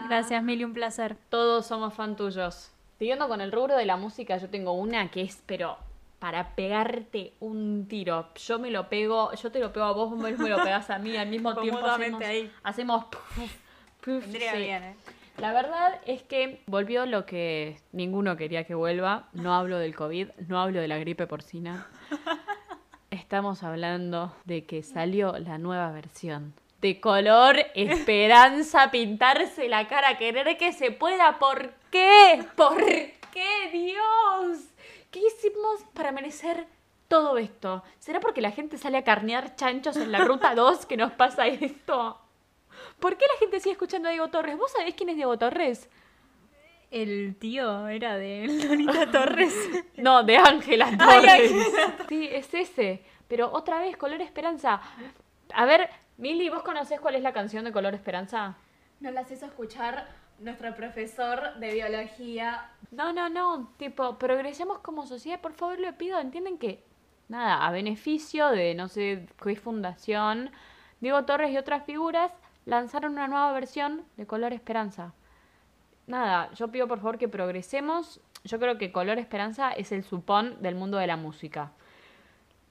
Gracias, 0.06 0.42
Mili, 0.42 0.64
un 0.64 0.74
placer. 0.74 1.16
Todos 1.28 1.66
somos 1.66 1.94
fan 1.94 2.16
tuyos. 2.16 2.70
Siguiendo 2.98 3.26
con 3.26 3.40
el 3.40 3.50
rubro 3.50 3.76
de 3.76 3.84
la 3.84 3.96
música, 3.96 4.36
yo 4.36 4.48
tengo 4.48 4.72
una 4.72 5.10
que 5.10 5.22
es, 5.22 5.42
pero 5.44 5.76
para 6.18 6.54
pegarte 6.54 7.32
un 7.40 7.86
tiro. 7.88 8.28
Yo 8.36 8.58
me 8.58 8.70
lo 8.70 8.88
pego, 8.88 9.32
yo 9.34 9.50
te 9.50 9.58
lo 9.58 9.72
pego 9.72 9.86
a 9.86 9.92
vos, 9.92 10.10
vos 10.10 10.18
me 10.18 10.30
me 10.32 10.48
lo 10.48 10.62
pegas 10.62 10.88
a 10.90 10.98
mí 10.98 11.16
al 11.16 11.28
mismo 11.28 11.54
tiempo. 11.60 11.84
Hacemos, 11.84 12.22
ahí. 12.22 12.52
hacemos 12.62 13.04
puf, 13.06 13.56
puf, 14.00 14.22
Vendría 14.22 14.52
sí. 14.52 14.58
bien, 14.58 14.82
¿eh? 14.84 14.96
La 15.42 15.52
verdad 15.52 16.00
es 16.06 16.22
que 16.22 16.62
volvió 16.68 17.04
lo 17.04 17.26
que 17.26 17.76
ninguno 17.90 18.36
quería 18.36 18.62
que 18.62 18.76
vuelva. 18.76 19.28
No 19.32 19.52
hablo 19.52 19.80
del 19.80 19.92
COVID, 19.92 20.28
no 20.46 20.60
hablo 20.60 20.80
de 20.80 20.86
la 20.86 20.98
gripe 20.98 21.26
porcina. 21.26 21.88
Estamos 23.10 23.64
hablando 23.64 24.32
de 24.44 24.66
que 24.66 24.84
salió 24.84 25.36
la 25.40 25.58
nueva 25.58 25.90
versión 25.90 26.54
de 26.80 27.00
color 27.00 27.56
esperanza 27.74 28.92
pintarse 28.92 29.68
la 29.68 29.88
cara, 29.88 30.16
querer 30.16 30.56
que 30.58 30.72
se 30.72 30.92
pueda. 30.92 31.40
¿Por 31.40 31.74
qué? 31.90 32.46
¿Por 32.54 32.76
qué, 32.84 33.68
Dios? 33.72 34.68
¿Qué 35.10 35.22
hicimos 35.26 35.80
para 35.92 36.12
merecer 36.12 36.68
todo 37.08 37.36
esto? 37.36 37.82
¿Será 37.98 38.20
porque 38.20 38.42
la 38.42 38.52
gente 38.52 38.78
sale 38.78 38.98
a 38.98 39.02
carnear 39.02 39.56
chanchos 39.56 39.96
en 39.96 40.12
la 40.12 40.20
ruta 40.20 40.54
2 40.54 40.86
que 40.86 40.96
nos 40.96 41.10
pasa 41.10 41.48
esto? 41.48 42.21
¿Por 43.02 43.16
qué 43.16 43.24
la 43.26 43.36
gente 43.40 43.58
sigue 43.58 43.72
escuchando 43.72 44.08
a 44.08 44.12
Diego 44.12 44.28
Torres? 44.28 44.56
¿Vos 44.56 44.70
sabés 44.70 44.94
quién 44.94 45.08
es 45.08 45.16
Diego 45.16 45.36
Torres? 45.36 45.90
El 46.88 47.34
tío 47.36 47.88
era 47.88 48.16
de 48.16 48.46
Lonita 48.46 49.10
Torres. 49.10 49.52
No, 49.96 50.22
de 50.22 50.36
Ángela 50.36 50.86
Ay, 50.86 50.96
Torres. 50.98 51.72
Sí, 52.08 52.28
es 52.30 52.54
ese. 52.54 53.02
Pero 53.26 53.50
otra 53.52 53.80
vez, 53.80 53.96
Color 53.96 54.20
Esperanza. 54.20 54.80
A 55.52 55.64
ver, 55.64 55.90
Mili, 56.16 56.48
¿vos 56.48 56.62
conocés 56.62 57.00
cuál 57.00 57.16
es 57.16 57.22
la 57.22 57.32
canción 57.32 57.64
de 57.64 57.72
Color 57.72 57.92
Esperanza? 57.94 58.56
Nos 59.00 59.12
las 59.12 59.28
hizo 59.32 59.46
escuchar 59.46 60.06
nuestro 60.38 60.72
profesor 60.76 61.54
de 61.56 61.72
biología. 61.72 62.70
No, 62.92 63.12
no, 63.12 63.28
no. 63.28 63.72
Tipo, 63.78 64.16
progresemos 64.16 64.78
como 64.78 65.08
sociedad, 65.08 65.40
por 65.40 65.54
favor, 65.54 65.80
le 65.80 65.92
pido. 65.92 66.20
Entienden 66.20 66.56
que, 66.56 66.84
nada, 67.26 67.66
a 67.66 67.72
beneficio 67.72 68.50
de 68.50 68.76
no 68.76 68.86
sé 68.86 69.26
qué 69.42 69.56
fundación, 69.56 70.52
Diego 71.00 71.24
Torres 71.24 71.50
y 71.50 71.58
otras 71.58 71.84
figuras 71.84 72.32
lanzaron 72.64 73.12
una 73.12 73.28
nueva 73.28 73.52
versión 73.52 74.04
de 74.16 74.26
Color 74.26 74.52
Esperanza. 74.52 75.12
Nada, 76.06 76.50
yo 76.52 76.68
pido 76.68 76.88
por 76.88 76.98
favor 76.98 77.18
que 77.18 77.28
progresemos. 77.28 78.20
Yo 78.44 78.58
creo 78.58 78.78
que 78.78 78.92
Color 78.92 79.18
Esperanza 79.18 79.72
es 79.72 79.92
el 79.92 80.04
supón 80.04 80.60
del 80.60 80.74
mundo 80.74 80.98
de 80.98 81.06
la 81.06 81.16
música. 81.16 81.72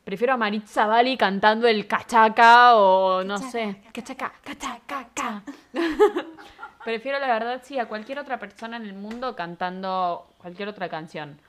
Prefiero 0.04 0.34
a 0.34 0.38
Maritza 0.38 0.88
Bali 0.88 1.16
cantando 1.16 1.68
el 1.68 1.88
cachaca 1.88 2.76
o 2.76 3.24
no 3.24 3.38
sé. 3.38 3.82
Cachaca, 3.94 4.34
cachaca, 4.44 5.08
ca. 5.14 5.44
Prefiero 6.84 7.20
la 7.20 7.28
verdad 7.28 7.62
sí 7.64 7.78
a 7.78 7.88
cualquier 7.88 8.18
otra 8.18 8.40
persona 8.40 8.78
en 8.78 8.84
el 8.84 8.94
mundo 8.94 9.36
cantando 9.36 10.28
cualquier 10.40 10.70
otra 10.70 10.90
canción. 10.90 11.40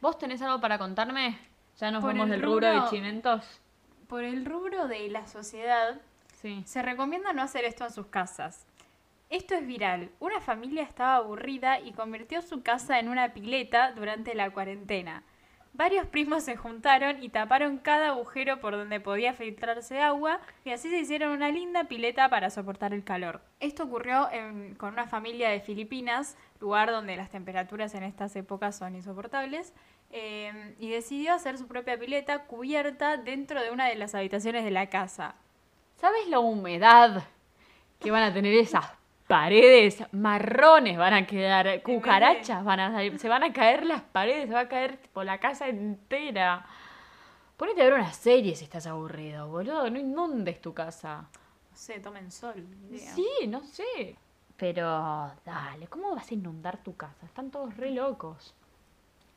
¿Vos 0.00 0.18
tenés 0.18 0.40
algo 0.40 0.60
para 0.60 0.78
contarme? 0.78 1.38
Ya 1.78 1.90
nos 1.90 2.02
Por 2.02 2.12
vemos 2.12 2.26
el 2.26 2.32
del 2.32 2.42
rubro 2.42 2.68
de 2.68 2.88
chimentos. 2.88 3.60
Por 4.08 4.24
el 4.24 4.46
rubro 4.46 4.88
de 4.88 5.10
la 5.10 5.26
sociedad, 5.26 6.00
Se 6.64 6.82
recomienda 6.82 7.32
no 7.32 7.42
hacer 7.42 7.64
esto 7.64 7.84
en 7.84 7.90
sus 7.92 8.06
casas. 8.06 8.64
Esto 9.28 9.54
es 9.54 9.66
viral. 9.66 10.10
Una 10.20 10.40
familia 10.40 10.82
estaba 10.84 11.16
aburrida 11.16 11.80
y 11.80 11.92
convirtió 11.92 12.40
su 12.42 12.62
casa 12.62 12.98
en 12.98 13.08
una 13.08 13.32
pileta 13.34 13.92
durante 13.92 14.34
la 14.34 14.50
cuarentena. 14.50 15.22
Varios 15.74 16.06
primos 16.06 16.44
se 16.44 16.56
juntaron 16.56 17.22
y 17.22 17.28
taparon 17.28 17.78
cada 17.78 18.08
agujero 18.08 18.58
por 18.58 18.72
donde 18.76 19.00
podía 19.00 19.34
filtrarse 19.34 20.00
agua 20.00 20.40
y 20.64 20.70
así 20.70 20.88
se 20.88 20.98
hicieron 20.98 21.30
una 21.32 21.50
linda 21.50 21.84
pileta 21.84 22.28
para 22.30 22.50
soportar 22.50 22.94
el 22.94 23.04
calor. 23.04 23.42
Esto 23.60 23.84
ocurrió 23.84 24.30
en- 24.32 24.74
con 24.76 24.92
una 24.94 25.06
familia 25.06 25.50
de 25.50 25.60
Filipinas, 25.60 26.36
lugar 26.58 26.90
donde 26.90 27.16
las 27.16 27.30
temperaturas 27.30 27.94
en 27.94 28.02
estas 28.02 28.34
épocas 28.34 28.76
son 28.76 28.94
insoportables, 28.96 29.72
eh, 30.10 30.74
y 30.80 30.88
decidió 30.88 31.34
hacer 31.34 31.58
su 31.58 31.66
propia 31.68 31.98
pileta 31.98 32.44
cubierta 32.46 33.16
dentro 33.18 33.62
de 33.62 33.70
una 33.70 33.86
de 33.88 33.96
las 33.96 34.14
habitaciones 34.14 34.64
de 34.64 34.70
la 34.70 34.88
casa. 34.88 35.34
¿Sabes 36.00 36.28
la 36.28 36.38
humedad 36.38 37.24
que 37.98 38.10
van 38.10 38.22
a 38.22 38.32
tener 38.32 38.54
esas 38.54 38.86
paredes 39.26 40.02
marrones? 40.12 40.96
Van 40.96 41.12
a 41.14 41.26
quedar 41.26 41.82
cucarachas, 41.82 42.64
van 42.64 42.80
a 42.80 42.92
salir- 42.92 43.18
se 43.18 43.28
van 43.28 43.42
a 43.42 43.52
caer 43.52 43.84
las 43.84 44.02
paredes, 44.02 44.46
se 44.48 44.54
va 44.54 44.60
a 44.60 44.68
caer 44.68 44.98
por 45.12 45.24
la 45.24 45.38
casa 45.38 45.68
entera. 45.68 46.64
Ponete 47.56 47.80
a 47.82 47.84
ver 47.86 47.94
una 47.94 48.12
serie 48.12 48.54
si 48.54 48.64
estás 48.64 48.86
aburrido, 48.86 49.48
boludo. 49.48 49.90
No 49.90 49.98
inundes 49.98 50.60
tu 50.60 50.72
casa. 50.72 51.26
No 51.70 51.76
sé, 51.76 51.98
tomen 51.98 52.30
sol. 52.30 52.64
Sí, 52.96 53.26
no 53.48 53.64
sé. 53.64 54.16
Pero, 54.56 55.32
dale, 55.44 55.86
¿cómo 55.88 56.14
vas 56.14 56.30
a 56.30 56.34
inundar 56.34 56.76
tu 56.78 56.96
casa? 56.96 57.26
Están 57.26 57.50
todos 57.50 57.76
re 57.76 57.90
locos. 57.90 58.54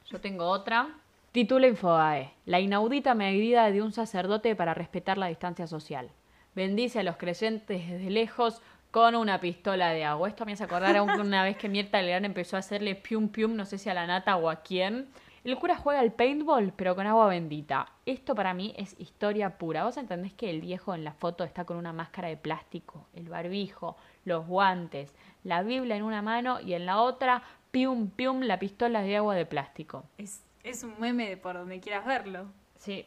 Yo 0.05 0.19
tengo 0.21 0.45
otra. 0.45 0.89
Título 1.31 1.65
Infobae. 1.67 2.33
La 2.45 2.59
inaudita 2.59 3.13
medida 3.15 3.71
de 3.71 3.81
un 3.81 3.91
sacerdote 3.93 4.55
para 4.55 4.73
respetar 4.73 5.17
la 5.17 5.27
distancia 5.27 5.65
social. 5.65 6.09
Bendice 6.55 6.99
a 6.99 7.03
los 7.03 7.17
creyentes 7.17 7.89
desde 7.89 8.09
lejos 8.09 8.61
con 8.91 9.15
una 9.15 9.39
pistola 9.39 9.89
de 9.91 10.03
agua. 10.03 10.27
Esto 10.27 10.45
me 10.45 10.53
hace 10.53 10.65
acordar 10.65 10.97
a 10.97 11.01
un- 11.03 11.19
una 11.19 11.43
vez 11.43 11.55
que 11.55 11.69
Mirta 11.69 12.01
Legrand 12.01 12.25
empezó 12.25 12.57
a 12.57 12.59
hacerle 12.59 12.95
pium 12.95 13.29
pium, 13.29 13.55
no 13.55 13.65
sé 13.65 13.77
si 13.77 13.89
a 13.89 13.93
la 13.93 14.05
nata 14.05 14.35
o 14.35 14.49
a 14.49 14.57
quién. 14.57 15.07
El 15.45 15.57
cura 15.57 15.75
juega 15.75 16.01
al 16.01 16.11
paintball, 16.11 16.71
pero 16.75 16.93
con 16.95 17.07
agua 17.07 17.27
bendita. 17.27 17.87
Esto 18.05 18.35
para 18.35 18.53
mí 18.53 18.73
es 18.77 18.95
historia 18.99 19.57
pura. 19.57 19.85
¿Vos 19.85 19.97
entendés 19.97 20.33
que 20.33 20.49
el 20.49 20.61
viejo 20.61 20.93
en 20.93 21.03
la 21.03 21.13
foto 21.13 21.43
está 21.43 21.63
con 21.65 21.77
una 21.77 21.93
máscara 21.93 22.27
de 22.27 22.37
plástico, 22.37 23.07
el 23.15 23.27
barbijo, 23.29 23.95
los 24.25 24.45
guantes, 24.45 25.15
la 25.43 25.63
Biblia 25.63 25.95
en 25.95 26.03
una 26.03 26.21
mano 26.21 26.59
y 26.59 26.73
en 26.73 26.85
la 26.85 27.01
otra, 27.01 27.41
pium 27.71 28.09
pium, 28.09 28.41
la 28.41 28.59
pistola 28.59 29.01
de 29.01 29.17
agua 29.17 29.33
de 29.33 29.45
plástico? 29.47 30.03
Es, 30.19 30.43
es 30.63 30.83
un 30.83 30.99
meme 30.99 31.27
de 31.29 31.37
por 31.37 31.55
donde 31.55 31.79
quieras 31.79 32.05
verlo. 32.05 32.45
Sí, 32.77 33.05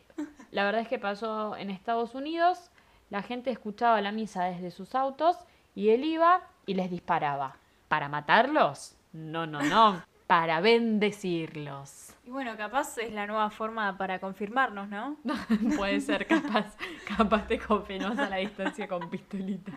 la 0.51 0.65
verdad 0.65 0.81
es 0.81 0.89
que 0.89 0.99
pasó 0.99 1.57
en 1.57 1.71
Estados 1.71 2.15
Unidos, 2.17 2.71
la 3.15 3.23
gente 3.23 3.53
escuchaba 3.53 4.01
la 4.01 4.11
misa 4.11 4.43
desde 4.43 4.73
sus 4.73 4.97
autos 4.97 5.39
y 5.77 5.91
él 5.91 6.03
iba 6.03 6.41
y 6.67 6.75
les 6.75 6.91
disparaba. 6.91 7.57
¿Para 7.87 8.09
matarlos? 8.09 8.97
No, 9.13 9.47
no, 9.47 9.63
no. 9.63 10.03
Para 10.27 10.61
bendecirlos. 10.61 12.13
Y 12.25 12.31
bueno, 12.31 12.57
capaz 12.57 12.99
es 12.99 13.13
la 13.13 13.27
nueva 13.29 13.51
forma 13.51 13.97
para 13.97 14.19
confirmarnos, 14.19 14.89
¿no? 14.89 15.17
Puede 15.77 16.01
ser 16.01 16.27
capaz, 16.27 16.75
capaz 17.17 17.47
te 17.47 17.61
confirmas 17.61 18.19
a 18.19 18.29
la 18.29 18.37
distancia 18.39 18.89
con 18.89 19.09
pistolitas. 19.11 19.77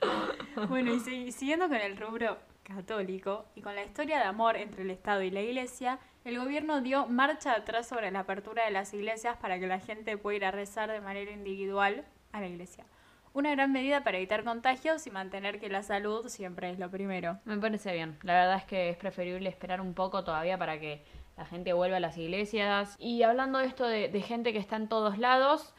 Bueno, 0.68 0.94
y 0.94 1.00
si- 1.00 1.30
siguiendo 1.30 1.66
con 1.68 1.76
el 1.76 1.96
rubro 1.98 2.38
católico 2.62 3.44
y 3.54 3.60
con 3.60 3.74
la 3.74 3.84
historia 3.84 4.16
de 4.18 4.24
amor 4.24 4.56
entre 4.56 4.82
el 4.82 4.90
Estado 4.90 5.22
y 5.22 5.30
la 5.30 5.40
Iglesia, 5.42 5.98
el 6.24 6.38
gobierno 6.38 6.80
dio 6.80 7.06
marcha 7.06 7.52
atrás 7.52 7.86
sobre 7.86 8.10
la 8.10 8.20
apertura 8.20 8.64
de 8.64 8.70
las 8.70 8.94
iglesias 8.94 9.36
para 9.36 9.58
que 9.60 9.66
la 9.66 9.78
gente 9.80 10.16
pueda 10.16 10.36
ir 10.36 10.44
a 10.46 10.50
rezar 10.52 10.90
de 10.90 11.00
manera 11.00 11.30
individual 11.32 12.04
a 12.32 12.40
la 12.40 12.48
iglesia. 12.48 12.84
Una 13.34 13.50
gran 13.52 13.72
medida 13.72 14.02
para 14.02 14.16
evitar 14.16 14.42
contagios 14.42 15.06
y 15.06 15.10
mantener 15.10 15.60
que 15.60 15.68
la 15.68 15.82
salud 15.82 16.28
siempre 16.28 16.70
es 16.70 16.78
lo 16.78 16.90
primero. 16.90 17.38
Me 17.44 17.58
parece 17.58 17.92
bien. 17.92 18.18
La 18.22 18.34
verdad 18.34 18.56
es 18.56 18.64
que 18.64 18.90
es 18.90 18.96
preferible 18.96 19.48
esperar 19.48 19.80
un 19.80 19.94
poco 19.94 20.24
todavía 20.24 20.58
para 20.58 20.80
que 20.80 21.04
la 21.36 21.44
gente 21.44 21.72
vuelva 21.72 21.98
a 21.98 22.00
las 22.00 22.16
iglesias. 22.18 22.96
Y 22.98 23.22
hablando 23.22 23.58
de 23.58 23.66
esto 23.66 23.86
de, 23.86 24.08
de 24.08 24.22
gente 24.22 24.52
que 24.52 24.58
está 24.58 24.76
en 24.76 24.88
todos 24.88 25.18
lados, 25.18 25.74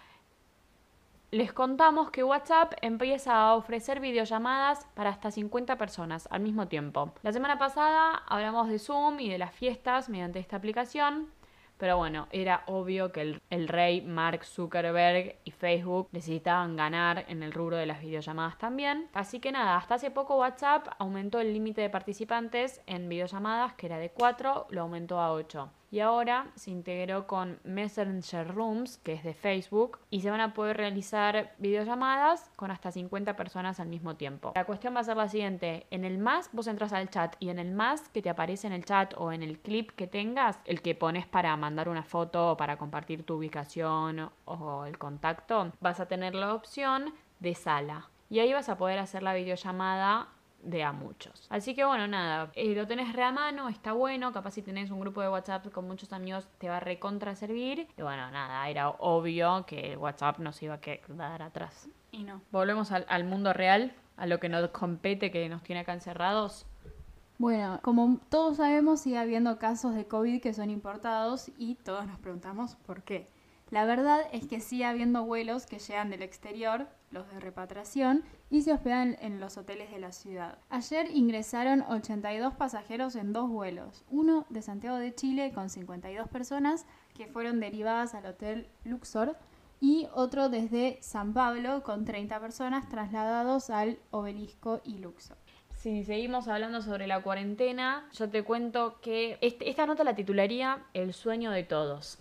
les 1.31 1.53
contamos 1.53 2.09
que 2.09 2.23
WhatsApp 2.23 2.73
empieza 2.81 3.35
a 3.35 3.55
ofrecer 3.55 3.99
videollamadas 3.99 4.87
para 4.95 5.09
hasta 5.11 5.29
50 5.29 5.77
personas 5.77 6.27
al 6.31 6.41
mismo 6.41 6.67
tiempo. 6.67 7.13
La 7.21 7.33
semana 7.33 7.59
pasada 7.59 8.23
hablamos 8.27 8.67
de 8.69 8.79
Zoom 8.79 9.19
y 9.19 9.29
de 9.29 9.37
las 9.37 9.53
fiestas 9.53 10.09
mediante 10.09 10.39
esta 10.39 10.55
aplicación, 10.55 11.29
Pero 11.79 11.95
bueno, 11.95 12.27
era 12.31 12.63
obvio 12.67 13.11
que 13.13 13.21
el, 13.21 13.41
el, 13.49 13.69
rey 13.69 14.01
Mark 14.01 14.43
Zuckerberg 14.43 15.37
y 15.45 15.51
Facebook 15.51 16.09
necesitaban 16.11 16.75
ganar 16.75 17.23
en 17.29 17.41
el 17.41 17.53
rubro 17.53 17.77
de 17.77 17.85
las 17.85 18.01
videollamadas 18.01 18.57
también. 18.57 19.07
Así 19.13 19.39
que 19.39 19.53
nada, 19.53 19.77
hasta 19.77 19.95
hace 19.95 20.11
poco 20.11 20.37
WhatsApp 20.37 20.87
aumentó 20.99 21.39
el 21.39 21.53
límite 21.53 21.79
de 21.79 21.89
participantes 21.89 22.81
en 22.85 23.07
videollamadas, 23.07 23.73
que 23.75 23.85
era 23.85 23.97
de 23.97 24.09
4, 24.09 24.67
lo 24.69 24.81
aumentó 24.81 25.19
a 25.19 25.31
8 25.31 25.71
y 25.91 25.99
ahora 25.99 26.47
se 26.55 26.71
integró 26.71 27.27
con 27.27 27.59
Messenger 27.63 28.53
Rooms, 28.53 28.97
que 28.97 29.13
es 29.13 29.23
de 29.23 29.33
Facebook, 29.33 29.99
y 30.09 30.21
se 30.21 30.29
van 30.29 30.41
a 30.41 30.53
poder 30.53 30.77
realizar 30.77 31.53
videollamadas 31.57 32.51
con 32.55 32.71
hasta 32.71 32.91
50 32.91 33.35
personas 33.35 33.79
al 33.79 33.87
mismo 33.87 34.15
tiempo. 34.15 34.53
La 34.55 34.65
cuestión 34.65 34.95
va 34.95 34.99
a 34.99 35.03
ser 35.03 35.17
la 35.17 35.29
siguiente, 35.29 35.87
en 35.91 36.05
el 36.05 36.17
más 36.17 36.49
vos 36.51 36.67
entras 36.67 36.93
al 36.93 37.09
chat 37.09 37.35
y 37.39 37.49
en 37.49 37.59
el 37.59 37.71
más 37.71 38.09
que 38.09 38.21
te 38.21 38.29
aparece 38.29 38.67
en 38.67 38.73
el 38.73 38.85
chat 38.85 39.13
o 39.17 39.31
en 39.31 39.43
el 39.43 39.59
clip 39.59 39.91
que 39.91 40.07
tengas, 40.07 40.59
el 40.65 40.81
que 40.81 40.95
pones 40.95 41.25
para 41.25 41.55
mandar 41.57 41.89
una 41.89 42.03
foto 42.03 42.51
o 42.51 42.57
para 42.57 42.77
compartir 42.77 43.23
tu 43.23 43.35
ubicación 43.35 44.29
o 44.45 44.85
el 44.85 44.97
contacto, 44.97 45.71
vas 45.79 45.99
a 45.99 46.07
tener 46.07 46.35
la 46.35 46.53
opción 46.53 47.13
de 47.39 47.55
sala. 47.55 48.09
Y 48.29 48.39
ahí 48.39 48.53
vas 48.53 48.69
a 48.69 48.77
poder 48.77 48.99
hacer 48.99 49.23
la 49.23 49.33
videollamada 49.33 50.27
de 50.61 50.83
a 50.83 50.91
muchos. 50.91 51.47
Así 51.49 51.75
que 51.75 51.85
bueno, 51.85 52.07
nada, 52.07 52.51
eh, 52.55 52.75
lo 52.75 52.87
tenés 52.87 53.13
re 53.13 53.23
a 53.23 53.31
mano, 53.31 53.69
está 53.69 53.93
bueno, 53.93 54.31
capaz 54.31 54.51
si 54.51 54.61
tenés 54.61 54.91
un 54.91 54.99
grupo 54.99 55.21
de 55.21 55.29
WhatsApp 55.29 55.71
con 55.71 55.87
muchos 55.87 56.11
amigos 56.13 56.47
te 56.57 56.69
va 56.69 56.77
a 56.77 56.79
recontra 56.79 57.35
servir. 57.35 57.87
Y 57.97 58.01
bueno, 58.01 58.29
nada, 58.31 58.67
era 58.69 58.89
obvio 58.89 59.65
que 59.65 59.95
WhatsApp 59.97 60.39
nos 60.39 60.61
iba 60.61 60.75
a 60.75 60.81
quedar 60.81 61.41
atrás. 61.41 61.89
Y 62.11 62.23
no. 62.23 62.41
Volvemos 62.51 62.91
al, 62.91 63.05
al 63.09 63.23
mundo 63.23 63.53
real, 63.53 63.93
a 64.17 64.25
lo 64.25 64.39
que 64.39 64.49
nos 64.49 64.67
compete, 64.69 65.31
que 65.31 65.47
nos 65.49 65.63
tiene 65.63 65.81
acá 65.81 65.93
encerrados. 65.93 66.65
Bueno, 67.37 67.79
como 67.83 68.19
todos 68.29 68.57
sabemos, 68.57 68.99
sigue 68.99 69.17
habiendo 69.17 69.59
casos 69.59 69.95
de 69.95 70.05
COVID 70.05 70.41
que 70.41 70.53
son 70.53 70.69
importados 70.69 71.49
y 71.57 71.75
todos 71.75 72.05
nos 72.05 72.19
preguntamos 72.19 72.75
por 72.75 73.03
qué. 73.03 73.27
La 73.69 73.85
verdad 73.85 74.21
es 74.33 74.47
que 74.47 74.59
sigue 74.59 74.83
habiendo 74.83 75.23
vuelos 75.23 75.65
que 75.65 75.79
llegan 75.79 76.09
del 76.09 76.23
exterior, 76.23 76.87
los 77.11 77.29
de 77.31 77.39
repatriación, 77.39 78.23
y 78.49 78.61
se 78.61 78.73
hospedan 78.73 79.17
en 79.21 79.39
los 79.39 79.57
hoteles 79.57 79.91
de 79.91 79.99
la 79.99 80.11
ciudad. 80.11 80.57
Ayer 80.69 81.09
ingresaron 81.13 81.81
82 81.83 82.55
pasajeros 82.55 83.15
en 83.15 83.33
dos 83.33 83.49
vuelos, 83.49 84.03
uno 84.09 84.45
de 84.49 84.61
Santiago 84.61 84.97
de 84.97 85.13
Chile 85.13 85.51
con 85.53 85.69
52 85.69 86.27
personas 86.29 86.85
que 87.15 87.27
fueron 87.27 87.59
derivadas 87.59 88.15
al 88.15 88.25
Hotel 88.25 88.67
Luxor 88.83 89.37
y 89.79 90.07
otro 90.13 90.49
desde 90.49 90.97
San 91.01 91.33
Pablo 91.33 91.83
con 91.83 92.05
30 92.05 92.39
personas 92.39 92.89
trasladados 92.89 93.69
al 93.69 93.99
Obelisco 94.11 94.81
y 94.83 94.97
Luxor. 94.97 95.37
Si 95.75 96.03
seguimos 96.03 96.49
hablando 96.49 96.81
sobre 96.81 97.07
la 97.07 97.21
cuarentena, 97.21 98.09
yo 98.11 98.29
te 98.29 98.43
cuento 98.43 98.99
que 98.99 99.37
este, 99.39 99.69
esta 99.69 99.85
nota 99.85 100.03
la 100.03 100.15
titularía 100.15 100.83
El 100.93 101.13
sueño 101.13 101.51
de 101.51 101.63
todos. 101.63 102.19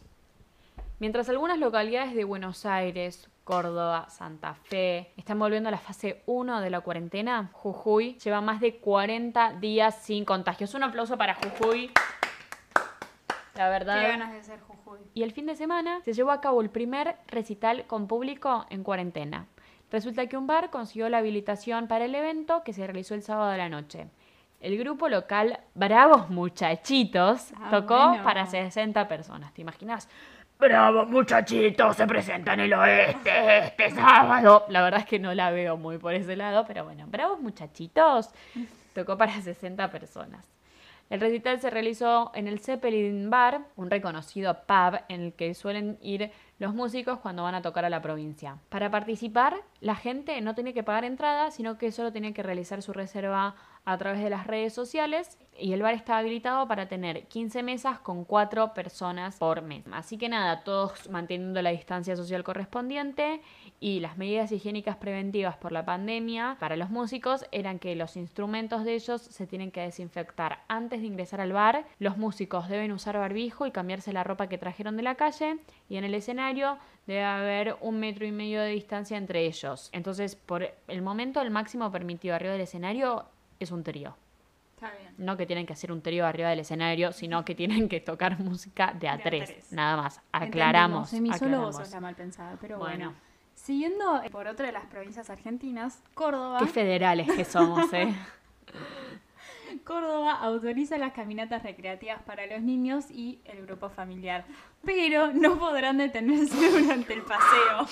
Mientras 1.00 1.28
algunas 1.28 1.58
localidades 1.58 2.14
de 2.14 2.22
Buenos 2.22 2.66
Aires, 2.66 3.28
Córdoba, 3.52 4.04
Santa 4.10 4.52
Fe 4.52 5.10
están 5.16 5.38
volviendo 5.38 5.70
a 5.70 5.72
la 5.72 5.78
fase 5.78 6.22
1 6.26 6.60
de 6.60 6.68
la 6.68 6.82
cuarentena, 6.82 7.48
Jujuy 7.54 8.18
lleva 8.18 8.42
más 8.42 8.60
de 8.60 8.76
40 8.76 9.54
días 9.54 9.94
sin 10.02 10.26
contagios. 10.26 10.74
Un 10.74 10.82
aplauso 10.82 11.16
para 11.16 11.34
Jujuy. 11.34 11.90
La 13.54 13.70
verdad. 13.70 14.02
Qué 14.02 14.08
ganas 14.08 14.32
de 14.34 14.42
ser 14.42 14.60
Jujuy. 14.60 14.98
Y 15.14 15.22
el 15.22 15.32
fin 15.32 15.46
de 15.46 15.56
semana 15.56 16.02
se 16.04 16.12
llevó 16.12 16.30
a 16.30 16.42
cabo 16.42 16.60
el 16.60 16.68
primer 16.68 17.16
recital 17.26 17.86
con 17.86 18.06
público 18.06 18.66
en 18.68 18.84
cuarentena. 18.84 19.46
Resulta 19.90 20.26
que 20.26 20.36
un 20.36 20.46
bar 20.46 20.68
consiguió 20.68 21.08
la 21.08 21.16
habilitación 21.16 21.88
para 21.88 22.04
el 22.04 22.14
evento 22.14 22.62
que 22.62 22.74
se 22.74 22.86
realizó 22.86 23.14
el 23.14 23.22
sábado 23.22 23.50
de 23.50 23.56
la 23.56 23.70
noche. 23.70 24.08
El 24.60 24.76
grupo 24.76 25.08
local 25.08 25.60
Bravos 25.74 26.28
Muchachitos 26.28 27.52
Ah, 27.58 27.68
tocó 27.70 28.08
bueno. 28.08 28.24
para 28.24 28.44
60 28.44 29.08
personas. 29.08 29.54
¿Te 29.54 29.62
imaginas? 29.62 30.06
Bravo 30.58 31.06
muchachitos, 31.06 31.96
se 31.96 32.04
presenta 32.08 32.54
en 32.54 32.60
el 32.60 32.74
oeste 32.74 33.58
este 33.58 33.90
sábado. 33.92 34.66
La 34.68 34.82
verdad 34.82 35.00
es 35.00 35.06
que 35.06 35.20
no 35.20 35.32
la 35.32 35.52
veo 35.52 35.76
muy 35.76 35.98
por 35.98 36.14
ese 36.14 36.34
lado, 36.34 36.64
pero 36.66 36.84
bueno, 36.84 37.06
bravos 37.06 37.38
muchachitos. 37.40 38.30
Tocó 38.92 39.16
para 39.16 39.40
60 39.40 39.88
personas. 39.92 40.44
El 41.10 41.20
recital 41.20 41.60
se 41.60 41.70
realizó 41.70 42.32
en 42.34 42.48
el 42.48 42.58
Zeppelin 42.58 43.30
Bar, 43.30 43.60
un 43.76 43.88
reconocido 43.88 44.52
pub 44.66 45.00
en 45.08 45.20
el 45.22 45.32
que 45.32 45.54
suelen 45.54 45.96
ir 46.02 46.32
los 46.58 46.74
músicos 46.74 47.20
cuando 47.20 47.44
van 47.44 47.54
a 47.54 47.62
tocar 47.62 47.84
a 47.84 47.90
la 47.90 48.02
provincia. 48.02 48.58
Para 48.68 48.90
participar, 48.90 49.54
la 49.80 49.94
gente 49.94 50.40
no 50.40 50.56
tiene 50.56 50.74
que 50.74 50.82
pagar 50.82 51.04
entrada, 51.04 51.52
sino 51.52 51.78
que 51.78 51.92
solo 51.92 52.10
tiene 52.10 52.34
que 52.34 52.42
realizar 52.42 52.82
su 52.82 52.92
reserva 52.92 53.54
a 53.88 53.96
través 53.96 54.22
de 54.22 54.28
las 54.28 54.46
redes 54.46 54.74
sociales 54.74 55.38
y 55.58 55.72
el 55.72 55.80
bar 55.80 55.94
está 55.94 56.18
habilitado 56.18 56.68
para 56.68 56.88
tener 56.88 57.26
15 57.26 57.62
mesas 57.62 57.98
con 57.98 58.26
4 58.26 58.74
personas 58.74 59.36
por 59.36 59.62
mes. 59.62 59.82
Así 59.92 60.18
que 60.18 60.28
nada, 60.28 60.62
todos 60.62 61.08
manteniendo 61.08 61.62
la 61.62 61.70
distancia 61.70 62.14
social 62.14 62.44
correspondiente 62.44 63.40
y 63.80 64.00
las 64.00 64.18
medidas 64.18 64.52
higiénicas 64.52 64.96
preventivas 64.96 65.56
por 65.56 65.72
la 65.72 65.86
pandemia 65.86 66.58
para 66.60 66.76
los 66.76 66.90
músicos 66.90 67.46
eran 67.50 67.78
que 67.78 67.96
los 67.96 68.18
instrumentos 68.18 68.84
de 68.84 68.94
ellos 68.94 69.22
se 69.22 69.46
tienen 69.46 69.70
que 69.70 69.80
desinfectar 69.80 70.64
antes 70.68 71.00
de 71.00 71.06
ingresar 71.06 71.40
al 71.40 71.54
bar, 71.54 71.86
los 71.98 72.18
músicos 72.18 72.68
deben 72.68 72.92
usar 72.92 73.16
barbijo 73.16 73.66
y 73.66 73.70
cambiarse 73.70 74.12
la 74.12 74.22
ropa 74.22 74.50
que 74.50 74.58
trajeron 74.58 74.98
de 74.98 75.02
la 75.02 75.14
calle 75.14 75.60
y 75.88 75.96
en 75.96 76.04
el 76.04 76.14
escenario 76.14 76.76
debe 77.06 77.24
haber 77.24 77.76
un 77.80 77.98
metro 77.98 78.26
y 78.26 78.32
medio 78.32 78.60
de 78.60 78.68
distancia 78.68 79.16
entre 79.16 79.46
ellos. 79.46 79.88
Entonces, 79.92 80.36
por 80.36 80.74
el 80.88 81.00
momento, 81.00 81.40
el 81.40 81.50
máximo 81.50 81.90
permitido 81.90 82.34
arriba 82.34 82.52
del 82.52 82.60
escenario 82.60 83.24
es 83.60 83.70
un 83.70 83.82
trío. 83.84 84.16
Está 84.76 84.92
bien. 84.96 85.12
No 85.18 85.36
que 85.36 85.44
tienen 85.46 85.66
que 85.66 85.72
hacer 85.72 85.90
un 85.90 86.02
trío 86.02 86.24
arriba 86.26 86.50
del 86.50 86.60
escenario, 86.60 87.12
sino 87.12 87.44
que 87.44 87.54
tienen 87.54 87.88
que 87.88 88.00
tocar 88.00 88.38
música 88.40 88.92
de 88.98 89.08
a, 89.08 89.18
tres. 89.20 89.48
tres. 89.50 89.72
Nada 89.72 89.96
más. 90.00 90.20
Aclaramos. 90.32 91.10
Solo 91.10 91.22
vos 91.22 91.34
aclaramos. 91.34 91.76
sos 91.76 91.90
la 91.90 92.00
mal 92.00 92.14
pensada, 92.14 92.56
pero 92.60 92.78
Bueno. 92.78 93.06
bueno. 93.06 93.14
Siguiendo 93.54 94.22
por 94.30 94.46
otra 94.46 94.66
de 94.66 94.72
las 94.72 94.86
provincias 94.86 95.30
argentinas, 95.30 96.00
Córdoba. 96.14 96.58
Qué 96.60 96.66
federales 96.66 97.26
que 97.30 97.44
somos, 97.44 97.92
¿eh? 97.92 98.14
Córdoba 99.84 100.32
autoriza 100.34 100.96
las 100.96 101.12
caminatas 101.12 101.62
recreativas 101.62 102.22
para 102.22 102.46
los 102.46 102.62
niños 102.62 103.10
y 103.10 103.40
el 103.44 103.66
grupo 103.66 103.90
familiar, 103.90 104.44
pero 104.84 105.32
no 105.32 105.58
podrán 105.58 105.98
detenerse 105.98 106.70
durante 106.80 107.12
el 107.14 107.22
paseo. 107.22 107.86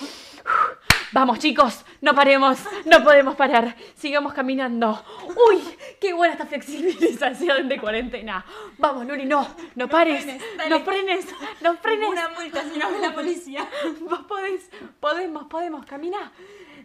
Vamos, 1.13 1.39
chicos, 1.39 1.85
no 2.01 2.13
paremos, 2.13 2.59
no 2.85 3.01
podemos 3.01 3.35
parar. 3.35 3.75
Sigamos 3.95 4.33
caminando. 4.33 5.01
Uy, 5.49 5.61
qué 6.01 6.13
buena 6.13 6.33
esta 6.33 6.45
flexibilización 6.45 7.69
de 7.69 7.79
cuarentena. 7.79 8.45
Vamos, 8.77 9.05
Luli, 9.05 9.25
no, 9.25 9.47
no 9.75 9.87
pares, 9.87 10.25
no 10.69 10.81
frenes, 10.81 11.25
no 11.61 11.77
frenes. 11.77 12.09
Una 12.09 12.29
multa 12.29 12.61
si 12.61 12.77
no 12.77 12.89
la 12.99 13.13
policía. 13.13 13.67
Vos 14.01 14.19
podés, 14.27 14.69
podemos, 14.99 15.45
podemos, 15.45 15.85
camina. 15.85 16.31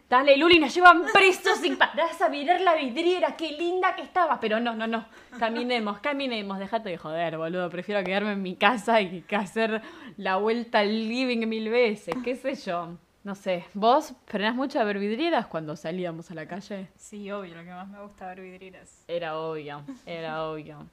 Dale, 0.08 0.36
Luli, 0.36 0.60
nos 0.60 0.72
llevan 0.72 1.04
presos 1.12 1.64
y 1.64 1.70
parás 1.74 2.20
a 2.20 2.28
mirar 2.28 2.60
la 2.60 2.74
vidriera, 2.74 3.34
qué 3.34 3.50
linda 3.52 3.96
que 3.96 4.02
estaba. 4.02 4.38
Pero 4.38 4.60
no, 4.60 4.74
no, 4.74 4.86
no, 4.86 5.06
caminemos, 5.38 5.98
caminemos, 5.98 6.58
déjate 6.60 6.90
de 6.90 6.98
joder, 6.98 7.38
boludo. 7.38 7.68
Prefiero 7.70 8.04
quedarme 8.04 8.32
en 8.32 8.42
mi 8.42 8.54
casa 8.54 9.00
y 9.00 9.22
que 9.22 9.34
hacer 9.34 9.82
la 10.16 10.36
vuelta 10.36 10.80
al 10.80 11.08
living 11.08 11.48
mil 11.48 11.70
veces, 11.70 12.14
qué 12.22 12.36
sé 12.36 12.54
yo. 12.54 12.98
No 13.24 13.36
sé, 13.36 13.64
¿vos 13.74 14.14
frenás 14.26 14.56
mucho 14.56 14.80
a 14.80 14.84
ver 14.84 14.98
vidrieras 14.98 15.46
cuando 15.46 15.76
salíamos 15.76 16.32
a 16.32 16.34
la 16.34 16.48
calle? 16.48 16.88
Sí, 16.96 17.30
obvio, 17.30 17.54
lo 17.54 17.62
que 17.62 17.70
más 17.70 17.86
me 17.86 18.02
gusta 18.02 18.26
ver 18.26 18.40
vidrieras. 18.40 19.04
Era 19.06 19.38
obvio, 19.38 19.84
era 20.06 20.42
obvio. 20.50 20.88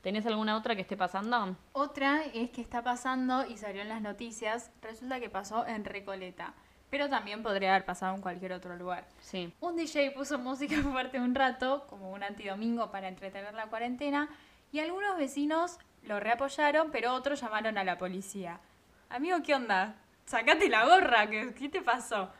¿Tenés 0.00 0.24
alguna 0.26 0.56
otra 0.56 0.76
que 0.76 0.82
esté 0.82 0.96
pasando? 0.96 1.56
Otra 1.72 2.22
es 2.32 2.50
que 2.50 2.60
está 2.60 2.84
pasando 2.84 3.44
y 3.44 3.56
salió 3.56 3.82
en 3.82 3.88
las 3.88 4.02
noticias, 4.02 4.70
resulta 4.82 5.18
que 5.18 5.28
pasó 5.28 5.66
en 5.66 5.84
Recoleta, 5.84 6.54
pero 6.90 7.08
también 7.08 7.42
podría 7.42 7.70
haber 7.70 7.84
pasado 7.84 8.14
en 8.14 8.22
cualquier 8.22 8.52
otro 8.52 8.76
lugar. 8.76 9.08
Sí. 9.20 9.52
Un 9.60 9.74
DJ 9.74 10.12
puso 10.12 10.38
música 10.38 10.76
fuerte 10.92 11.18
un 11.18 11.34
rato, 11.34 11.88
como 11.88 12.12
un 12.12 12.22
antidomingo 12.22 12.92
para 12.92 13.08
entretener 13.08 13.52
la 13.52 13.66
cuarentena, 13.66 14.28
y 14.70 14.78
algunos 14.78 15.18
vecinos 15.18 15.78
lo 16.04 16.20
reapoyaron, 16.20 16.92
pero 16.92 17.14
otros 17.14 17.40
llamaron 17.40 17.78
a 17.78 17.82
la 17.82 17.98
policía. 17.98 18.60
Amigo, 19.08 19.38
¿qué 19.42 19.56
onda? 19.56 19.96
Sacate 20.26 20.68
la 20.68 20.86
gorra, 20.86 21.28
¿qué, 21.28 21.54
qué 21.54 21.68
te 21.68 21.82
pasó? 21.82 22.30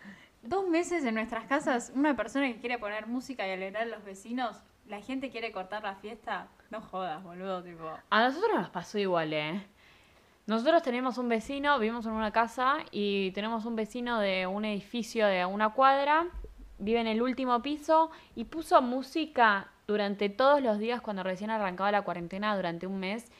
Dos 0.42 0.68
meses 0.68 1.04
en 1.04 1.14
nuestras 1.14 1.44
casas, 1.46 1.92
una 1.94 2.16
persona 2.16 2.46
que 2.48 2.58
quiere 2.58 2.78
poner 2.78 3.06
música 3.06 3.46
y 3.46 3.50
alegrar 3.50 3.84
a 3.84 3.86
los 3.86 4.04
vecinos, 4.04 4.62
la 4.86 5.00
gente 5.00 5.30
quiere 5.30 5.52
cortar 5.52 5.82
la 5.82 5.94
fiesta. 5.96 6.48
No 6.70 6.80
jodas, 6.80 7.22
boludo, 7.22 7.62
tipo. 7.62 7.90
A 8.10 8.24
nosotros 8.24 8.52
nos 8.54 8.70
pasó 8.70 8.98
igual, 8.98 9.32
¿eh? 9.32 9.66
Nosotros 10.46 10.82
tenemos 10.82 11.16
un 11.16 11.28
vecino, 11.28 11.78
vivimos 11.78 12.04
en 12.04 12.12
una 12.12 12.30
casa 12.30 12.76
y 12.90 13.30
tenemos 13.30 13.64
un 13.64 13.76
vecino 13.76 14.20
de 14.20 14.46
un 14.46 14.66
edificio 14.66 15.26
de 15.26 15.46
una 15.46 15.70
cuadra, 15.70 16.26
vive 16.78 17.00
en 17.00 17.06
el 17.06 17.22
último 17.22 17.62
piso 17.62 18.10
y 18.34 18.44
puso 18.44 18.82
música 18.82 19.68
durante 19.86 20.28
todos 20.28 20.62
los 20.62 20.78
días 20.78 21.00
cuando 21.00 21.22
recién 21.22 21.50
arrancaba 21.50 21.92
la 21.92 22.02
cuarentena 22.02 22.54
durante 22.56 22.86
un 22.86 23.00
mes 23.00 23.30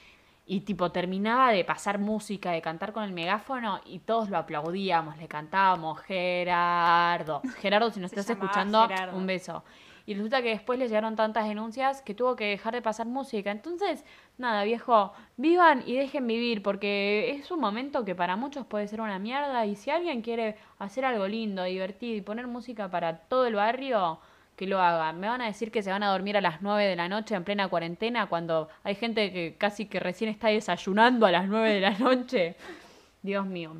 Y 0.47 0.61
tipo, 0.61 0.93
terminaba 0.93 1.53
de 1.53 1.65
pasar 1.65 1.99
música, 1.99 2.51
de 2.51 2.61
cantar 2.61 2.93
con 2.93 3.03
el 3.05 3.13
megáfono 3.13 3.81
y 3.87 4.01
todos 4.01 4.29
lo 4.29 4.37
aplaudíamos, 4.37 5.17
le 5.17 5.27
cantábamos, 5.27 6.01
Gerardo. 6.01 7.41
Gerardo, 7.61 7.91
si 7.91 8.01
nos 8.01 8.13
estás 8.13 8.29
escuchando, 8.29 8.87
Gerardo. 8.87 9.17
un 9.17 9.27
beso. 9.27 9.65
Y 10.07 10.13
resulta 10.15 10.43
que 10.43 10.51
después 10.51 10.79
le 10.79 10.87
llegaron 10.87 11.17
tantas 11.17 11.49
denuncias 11.49 12.03
que 12.03 12.15
tuvo 12.15 12.37
que 12.37 12.45
dejar 12.45 12.75
de 12.75 12.83
pasar 12.83 13.07
música. 13.07 13.51
Entonces, 13.51 14.05
nada, 14.37 14.63
viejo, 14.65 15.15
vivan 15.39 15.83
y 15.87 15.95
dejen 15.95 16.27
vivir, 16.27 16.63
porque 16.63 17.31
es 17.31 17.51
un 17.51 17.61
momento 17.61 18.05
que 18.05 18.15
para 18.15 18.37
muchos 18.37 18.67
puede 18.67 18.87
ser 18.87 19.01
una 19.01 19.19
mierda. 19.19 19.65
Y 19.65 19.77
si 19.77 19.91
alguien 19.91 20.21
quiere 20.21 20.57
hacer 20.79 21.07
algo 21.07 21.27
lindo, 21.27 21.65
divertido 21.65 22.17
y 22.17 22.21
poner 22.21 22.47
música 22.47 22.91
para 22.91 23.21
todo 23.21 23.47
el 23.47 23.55
barrio, 23.55 24.21
que 24.57 24.67
lo 24.67 24.81
haga. 24.81 25.13
Me 25.13 25.29
van 25.29 25.41
a 25.41 25.47
decir 25.47 25.71
que 25.71 25.83
se 25.83 25.91
van 25.91 26.03
a 26.03 26.11
dormir 26.11 26.37
a 26.37 26.41
las 26.41 26.63
9 26.63 26.85
de 26.85 26.97
la 26.97 27.09
noche 27.09 27.35
en 27.35 27.45
plena 27.45 27.69
cuarentena 27.69 28.27
cuando 28.27 28.69
hay 28.83 28.95
gente 28.95 29.33
que 29.33 29.57
casi 29.59 29.87
que 29.87 30.01
recién 30.01 30.31
está 30.31 30.49
desayunando 30.49 31.27
a 31.27 31.31
las 31.31 31.49
9 31.49 31.75
de 31.75 31.81
la 31.81 31.91
noche. 31.99 32.57
Dios 33.23 33.47
mío. 33.47 33.77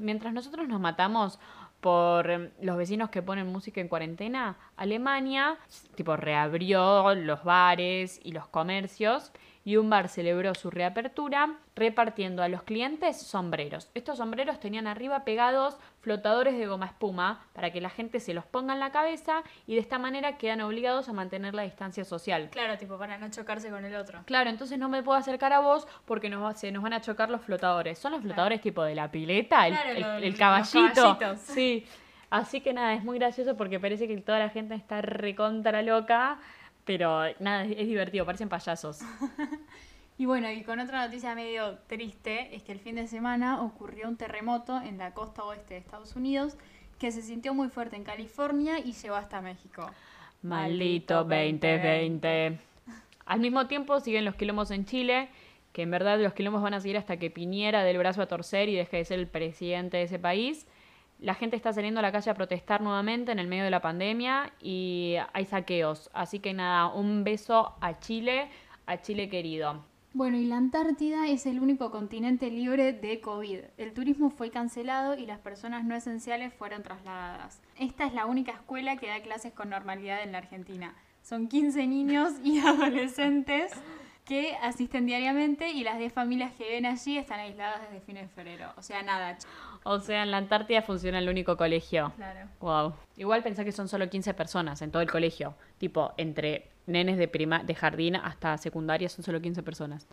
Mientras 0.00 0.32
nosotros 0.32 0.68
nos 0.68 0.80
matamos 0.80 1.38
por 1.80 2.30
em, 2.30 2.50
los 2.60 2.76
vecinos 2.76 3.10
que 3.10 3.22
ponen 3.22 3.46
música 3.46 3.80
en 3.80 3.88
cuarentena, 3.88 4.56
Alemania 4.76 5.56
tipo 5.94 6.16
reabrió 6.16 7.14
los 7.14 7.44
bares 7.44 8.20
y 8.22 8.32
los 8.32 8.48
comercios 8.48 9.32
y 9.68 9.76
un 9.76 9.90
bar 9.90 10.08
celebró 10.08 10.54
su 10.54 10.70
reapertura 10.70 11.56
repartiendo 11.76 12.42
a 12.42 12.48
los 12.48 12.62
clientes 12.62 13.20
sombreros. 13.20 13.90
Estos 13.92 14.16
sombreros 14.16 14.58
tenían 14.60 14.86
arriba 14.86 15.24
pegados 15.24 15.76
flotadores 16.00 16.56
de 16.56 16.66
goma 16.66 16.86
espuma 16.86 17.44
para 17.52 17.70
que 17.70 17.82
la 17.82 17.90
gente 17.90 18.18
se 18.18 18.32
los 18.32 18.46
ponga 18.46 18.72
en 18.72 18.80
la 18.80 18.92
cabeza 18.92 19.42
y 19.66 19.74
de 19.74 19.80
esta 19.82 19.98
manera 19.98 20.38
quedan 20.38 20.62
obligados 20.62 21.10
a 21.10 21.12
mantener 21.12 21.52
la 21.52 21.64
distancia 21.64 22.06
social. 22.06 22.48
Claro, 22.50 22.78
tipo, 22.78 22.96
para 22.96 23.18
no 23.18 23.28
chocarse 23.30 23.68
con 23.68 23.84
el 23.84 23.94
otro. 23.94 24.20
Claro, 24.24 24.48
entonces 24.48 24.78
no 24.78 24.88
me 24.88 25.02
puedo 25.02 25.18
acercar 25.18 25.52
a 25.52 25.60
vos 25.60 25.86
porque 26.06 26.30
nos, 26.30 26.58
se 26.58 26.72
nos 26.72 26.82
van 26.82 26.94
a 26.94 27.02
chocar 27.02 27.28
los 27.28 27.42
flotadores. 27.42 27.98
¿Son 27.98 28.12
los 28.12 28.22
flotadores 28.22 28.62
tipo 28.62 28.82
de 28.82 28.94
la 28.94 29.10
pileta? 29.10 29.66
El, 29.66 29.74
Claro, 29.74 30.14
el- 30.24 30.36
caballito. 30.38 31.18
Sí. 31.36 31.86
Así 32.30 32.62
que 32.62 32.72
nada, 32.72 32.94
es 32.94 33.04
muy 33.04 33.18
gracioso 33.18 33.54
porque 33.56 33.78
parece 33.78 34.08
que 34.08 34.16
toda 34.18 34.38
la 34.38 34.48
gente 34.48 34.74
está 34.74 35.02
recontra 35.02 35.82
loca. 35.82 36.38
Pero 36.88 37.20
nada, 37.38 37.64
es, 37.64 37.86
divertido, 37.86 38.24
parecen 38.24 38.48
payasos. 38.48 39.00
Y 40.20 40.26
bueno, 40.26 40.50
y 40.50 40.64
con 40.64 40.80
otra 40.80 41.06
noticia 41.06 41.36
medio 41.36 41.78
triste, 41.86 42.52
es 42.56 42.64
que 42.64 42.72
el 42.72 42.80
fin 42.80 42.96
de 42.96 43.06
semana 43.06 43.62
ocurrió 43.62 44.08
un 44.08 44.16
terremoto 44.16 44.82
en 44.82 44.98
la 44.98 45.14
costa 45.14 45.44
oeste 45.44 45.74
de 45.74 45.78
Estados 45.78 46.16
Unidos 46.16 46.56
que 46.98 47.12
se 47.12 47.22
sintió 47.22 47.54
muy 47.54 47.68
fuerte 47.68 47.94
en 47.94 48.02
California 48.02 48.80
y 48.80 48.94
llegó 48.94 49.14
hasta 49.14 49.40
México. 49.40 49.88
Maldito 50.42 51.22
2020. 51.22 52.58
Al 53.26 53.38
mismo 53.38 53.68
tiempo 53.68 54.00
siguen 54.00 54.24
los 54.24 54.34
quilombos 54.34 54.72
en 54.72 54.86
Chile, 54.86 55.28
que 55.72 55.82
en 55.82 55.92
verdad 55.92 56.18
los 56.18 56.32
quilombos 56.32 56.62
van 56.62 56.74
a 56.74 56.80
seguir 56.80 56.96
hasta 56.96 57.16
que 57.16 57.30
Piñera 57.30 57.84
dé 57.84 57.92
el 57.92 57.98
brazo 57.98 58.20
a 58.20 58.26
torcer 58.26 58.68
y 58.68 58.74
deje 58.74 58.96
de 58.96 59.04
ser 59.04 59.20
el 59.20 59.28
presidente 59.28 59.98
de 59.98 60.02
ese 60.02 60.18
país. 60.18 60.66
La 61.20 61.34
gente 61.34 61.56
está 61.56 61.72
saliendo 61.72 61.98
a 61.98 62.02
la 62.02 62.12
calle 62.12 62.30
a 62.30 62.34
protestar 62.34 62.80
nuevamente 62.80 63.32
en 63.32 63.38
el 63.38 63.48
medio 63.48 63.64
de 63.64 63.70
la 63.70 63.80
pandemia 63.80 64.52
y 64.60 65.16
hay 65.32 65.44
saqueos. 65.46 66.10
Así 66.12 66.38
que 66.38 66.54
nada, 66.54 66.88
un 66.88 67.24
beso 67.24 67.74
a 67.80 67.98
Chile, 67.98 68.48
a 68.86 69.00
Chile 69.00 69.28
querido. 69.28 69.84
Bueno, 70.14 70.38
y 70.38 70.46
la 70.46 70.56
Antártida 70.56 71.28
es 71.28 71.44
el 71.44 71.60
único 71.60 71.90
continente 71.90 72.50
libre 72.50 72.92
de 72.92 73.20
COVID. 73.20 73.58
El 73.76 73.92
turismo 73.92 74.30
fue 74.30 74.50
cancelado 74.50 75.16
y 75.16 75.26
las 75.26 75.38
personas 75.38 75.84
no 75.84 75.94
esenciales 75.94 76.54
fueron 76.54 76.82
trasladadas. 76.82 77.60
Esta 77.78 78.06
es 78.06 78.14
la 78.14 78.26
única 78.26 78.52
escuela 78.52 78.96
que 78.96 79.08
da 79.08 79.20
clases 79.20 79.52
con 79.52 79.70
normalidad 79.70 80.22
en 80.22 80.32
la 80.32 80.38
Argentina. 80.38 80.94
Son 81.22 81.46
15 81.46 81.86
niños 81.86 82.32
y 82.42 82.58
adolescentes 82.66 83.72
que 84.24 84.56
asisten 84.62 85.06
diariamente 85.06 85.70
y 85.70 85.84
las 85.84 85.98
10 85.98 86.12
familias 86.12 86.52
que 86.52 86.64
viven 86.64 86.86
allí 86.86 87.18
están 87.18 87.40
aisladas 87.40 87.82
desde 87.82 88.04
fines 88.04 88.24
de 88.24 88.28
febrero. 88.28 88.72
O 88.76 88.82
sea, 88.82 89.02
nada. 89.02 89.38
O 89.84 90.00
sea, 90.00 90.22
en 90.22 90.30
la 90.30 90.36
Antártida 90.38 90.82
funciona 90.82 91.18
el 91.18 91.28
único 91.28 91.56
colegio. 91.56 92.12
Claro. 92.16 92.48
Wow. 92.60 92.94
Igual 93.16 93.42
pensá 93.42 93.64
que 93.64 93.72
son 93.72 93.88
solo 93.88 94.08
15 94.10 94.34
personas 94.34 94.82
en 94.82 94.90
todo 94.90 95.02
el 95.02 95.10
colegio. 95.10 95.54
Tipo, 95.78 96.12
entre 96.16 96.68
nenes 96.86 97.16
de 97.18 97.28
prima 97.28 97.62
de 97.62 97.74
jardín 97.74 98.16
hasta 98.16 98.56
secundaria 98.58 99.08
son 99.08 99.24
solo 99.24 99.40
15 99.40 99.62
personas. 99.62 100.06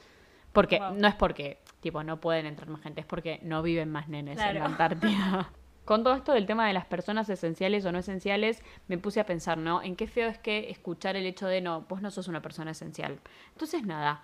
Porque 0.53 0.79
Wow. 0.79 0.93
no 0.95 1.07
es 1.07 1.15
porque, 1.15 1.59
tipo, 1.81 2.03
no 2.03 2.19
pueden 2.21 2.45
entrar 2.45 2.69
más 2.69 2.81
gente, 2.81 3.01
es 3.01 3.05
porque 3.07 3.39
no 3.43 3.61
viven 3.61 3.91
más 3.91 4.07
nenes 4.07 4.39
en 4.39 4.59
la. 4.59 4.65
Antártida. 4.65 5.49
Con 5.85 6.03
todo 6.03 6.15
esto 6.15 6.31
del 6.31 6.47
tema 6.47 6.65
de 6.65 6.73
las 6.73 6.85
personas 6.85 7.29
esenciales 7.29 7.85
o 7.85 7.91
no 7.91 7.99
esenciales, 7.99 8.63
me 8.87 8.97
puse 8.97 9.19
a 9.19 9.25
pensar, 9.27 9.57
¿no? 9.59 9.83
En 9.83 9.95
qué 9.95 10.07
feo 10.07 10.27
es 10.29 10.39
que 10.39 10.71
escuchar 10.71 11.15
el 11.15 11.27
hecho 11.27 11.45
de, 11.45 11.61
no, 11.61 11.81
vos 11.81 12.01
no 12.01 12.09
sos 12.09 12.27
una 12.27 12.41
persona 12.41 12.71
esencial. 12.71 13.19
Entonces, 13.51 13.83
nada, 13.85 14.23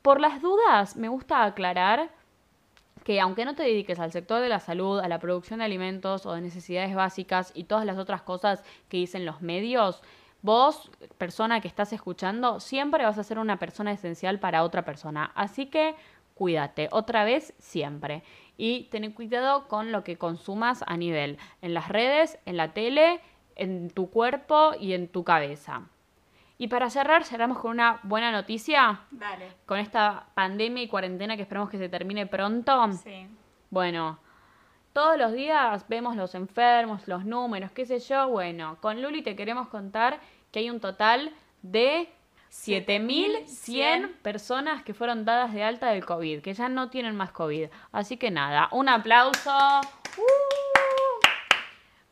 por 0.00 0.18
las 0.18 0.40
dudas, 0.40 0.96
me 0.96 1.08
gusta 1.08 1.44
aclarar 1.44 2.08
que 3.04 3.20
aunque 3.20 3.44
no 3.44 3.54
te 3.54 3.62
dediques 3.62 4.00
al 4.00 4.12
sector 4.12 4.40
de 4.40 4.48
la 4.48 4.60
salud, 4.60 4.98
a 4.98 5.08
la 5.08 5.20
producción 5.20 5.58
de 5.58 5.66
alimentos 5.66 6.26
o 6.26 6.32
de 6.32 6.40
necesidades 6.40 6.94
básicas 6.94 7.52
y 7.54 7.64
todas 7.64 7.84
las 7.84 7.98
otras 7.98 8.22
cosas 8.22 8.64
que 8.88 8.96
dicen 8.96 9.26
los 9.26 9.42
medios, 9.42 10.02
vos, 10.42 10.90
persona 11.18 11.60
que 11.60 11.68
estás 11.68 11.92
escuchando, 11.92 12.60
siempre 12.60 13.04
vas 13.04 13.18
a 13.18 13.24
ser 13.24 13.38
una 13.38 13.58
persona 13.58 13.92
esencial 13.92 14.40
para 14.40 14.64
otra 14.64 14.84
persona. 14.84 15.30
Así 15.34 15.66
que 15.66 15.94
cuídate, 16.34 16.88
otra 16.90 17.24
vez, 17.24 17.54
siempre. 17.58 18.22
Y 18.56 18.84
ten 18.84 19.12
cuidado 19.12 19.68
con 19.68 19.92
lo 19.92 20.02
que 20.02 20.16
consumas 20.16 20.82
a 20.86 20.96
nivel 20.96 21.38
en 21.60 21.74
las 21.74 21.88
redes, 21.88 22.38
en 22.46 22.56
la 22.56 22.72
tele, 22.72 23.20
en 23.56 23.90
tu 23.90 24.10
cuerpo 24.10 24.72
y 24.80 24.94
en 24.94 25.08
tu 25.08 25.24
cabeza. 25.24 25.88
Y 26.56 26.68
para 26.68 26.88
cerrar, 26.88 27.24
cerramos 27.24 27.58
con 27.58 27.72
una 27.72 27.98
buena 28.04 28.30
noticia 28.30 29.00
Dale. 29.10 29.52
con 29.66 29.78
esta 29.78 30.26
pandemia 30.34 30.84
y 30.84 30.88
cuarentena 30.88 31.36
que 31.36 31.42
esperamos 31.42 31.68
que 31.68 31.78
se 31.78 31.88
termine 31.88 32.26
pronto. 32.26 32.92
Sí. 32.92 33.26
Bueno, 33.70 34.18
todos 34.92 35.18
los 35.18 35.32
días 35.32 35.84
vemos 35.88 36.14
los 36.14 36.36
enfermos, 36.36 37.08
los 37.08 37.24
números, 37.24 37.72
qué 37.72 37.84
sé 37.84 37.98
yo. 37.98 38.28
Bueno, 38.28 38.78
con 38.80 39.02
Luli 39.02 39.22
te 39.22 39.34
queremos 39.34 39.66
contar 39.66 40.20
que 40.52 40.60
hay 40.60 40.70
un 40.70 40.78
total 40.78 41.32
de 41.62 42.08
7.100 42.52 44.12
personas 44.22 44.84
que 44.84 44.94
fueron 44.94 45.24
dadas 45.24 45.52
de 45.52 45.64
alta 45.64 45.88
del 45.90 46.04
COVID, 46.04 46.40
que 46.40 46.54
ya 46.54 46.68
no 46.68 46.88
tienen 46.88 47.16
más 47.16 47.32
COVID. 47.32 47.66
Así 47.90 48.16
que 48.16 48.30
nada, 48.30 48.68
un 48.70 48.88
aplauso. 48.88 49.50
¡Uh! 50.16 50.54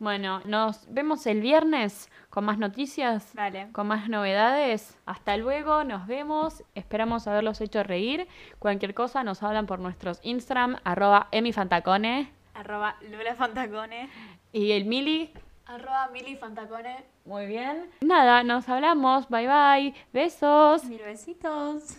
Bueno, 0.01 0.43
nos 0.45 0.93
vemos 0.93 1.25
el 1.29 1.41
viernes 1.41 2.11
con 2.33 2.47
más 2.47 2.57
noticias 2.57 3.35
Dale. 3.35 3.69
con 3.73 3.89
más 3.89 4.09
novedades. 4.09 4.99
Hasta 5.05 5.37
luego, 5.37 5.85
nos 5.85 6.07
vemos. 6.07 6.65
Esperamos 6.75 7.27
haberlos 7.27 7.61
hecho 7.61 7.83
reír. 7.83 8.27
Cualquier 8.59 8.95
cosa 8.95 9.23
nos 9.23 9.43
hablan 9.43 9.67
por 9.67 9.81
nuestros 9.81 10.19
Instagram, 10.23 10.79
arroba 10.83 11.29
emifantacone. 11.31 12.33
Arroba 12.55 12.97
Fantacone. 13.37 14.09
Y 14.51 14.73
el 14.73 14.87
Mili, 14.87 15.31
Arroba 15.67 16.09
Mili 16.11 16.37
Fantacone. 16.37 17.05
muy 17.27 17.45
bien. 17.45 17.91
Nada, 18.01 18.43
nos 18.43 18.67
hablamos. 18.67 19.29
Bye 19.29 19.49
bye. 19.49 19.95
Besos. 20.15 20.85
Mil 20.85 21.03
besitos. 21.03 21.99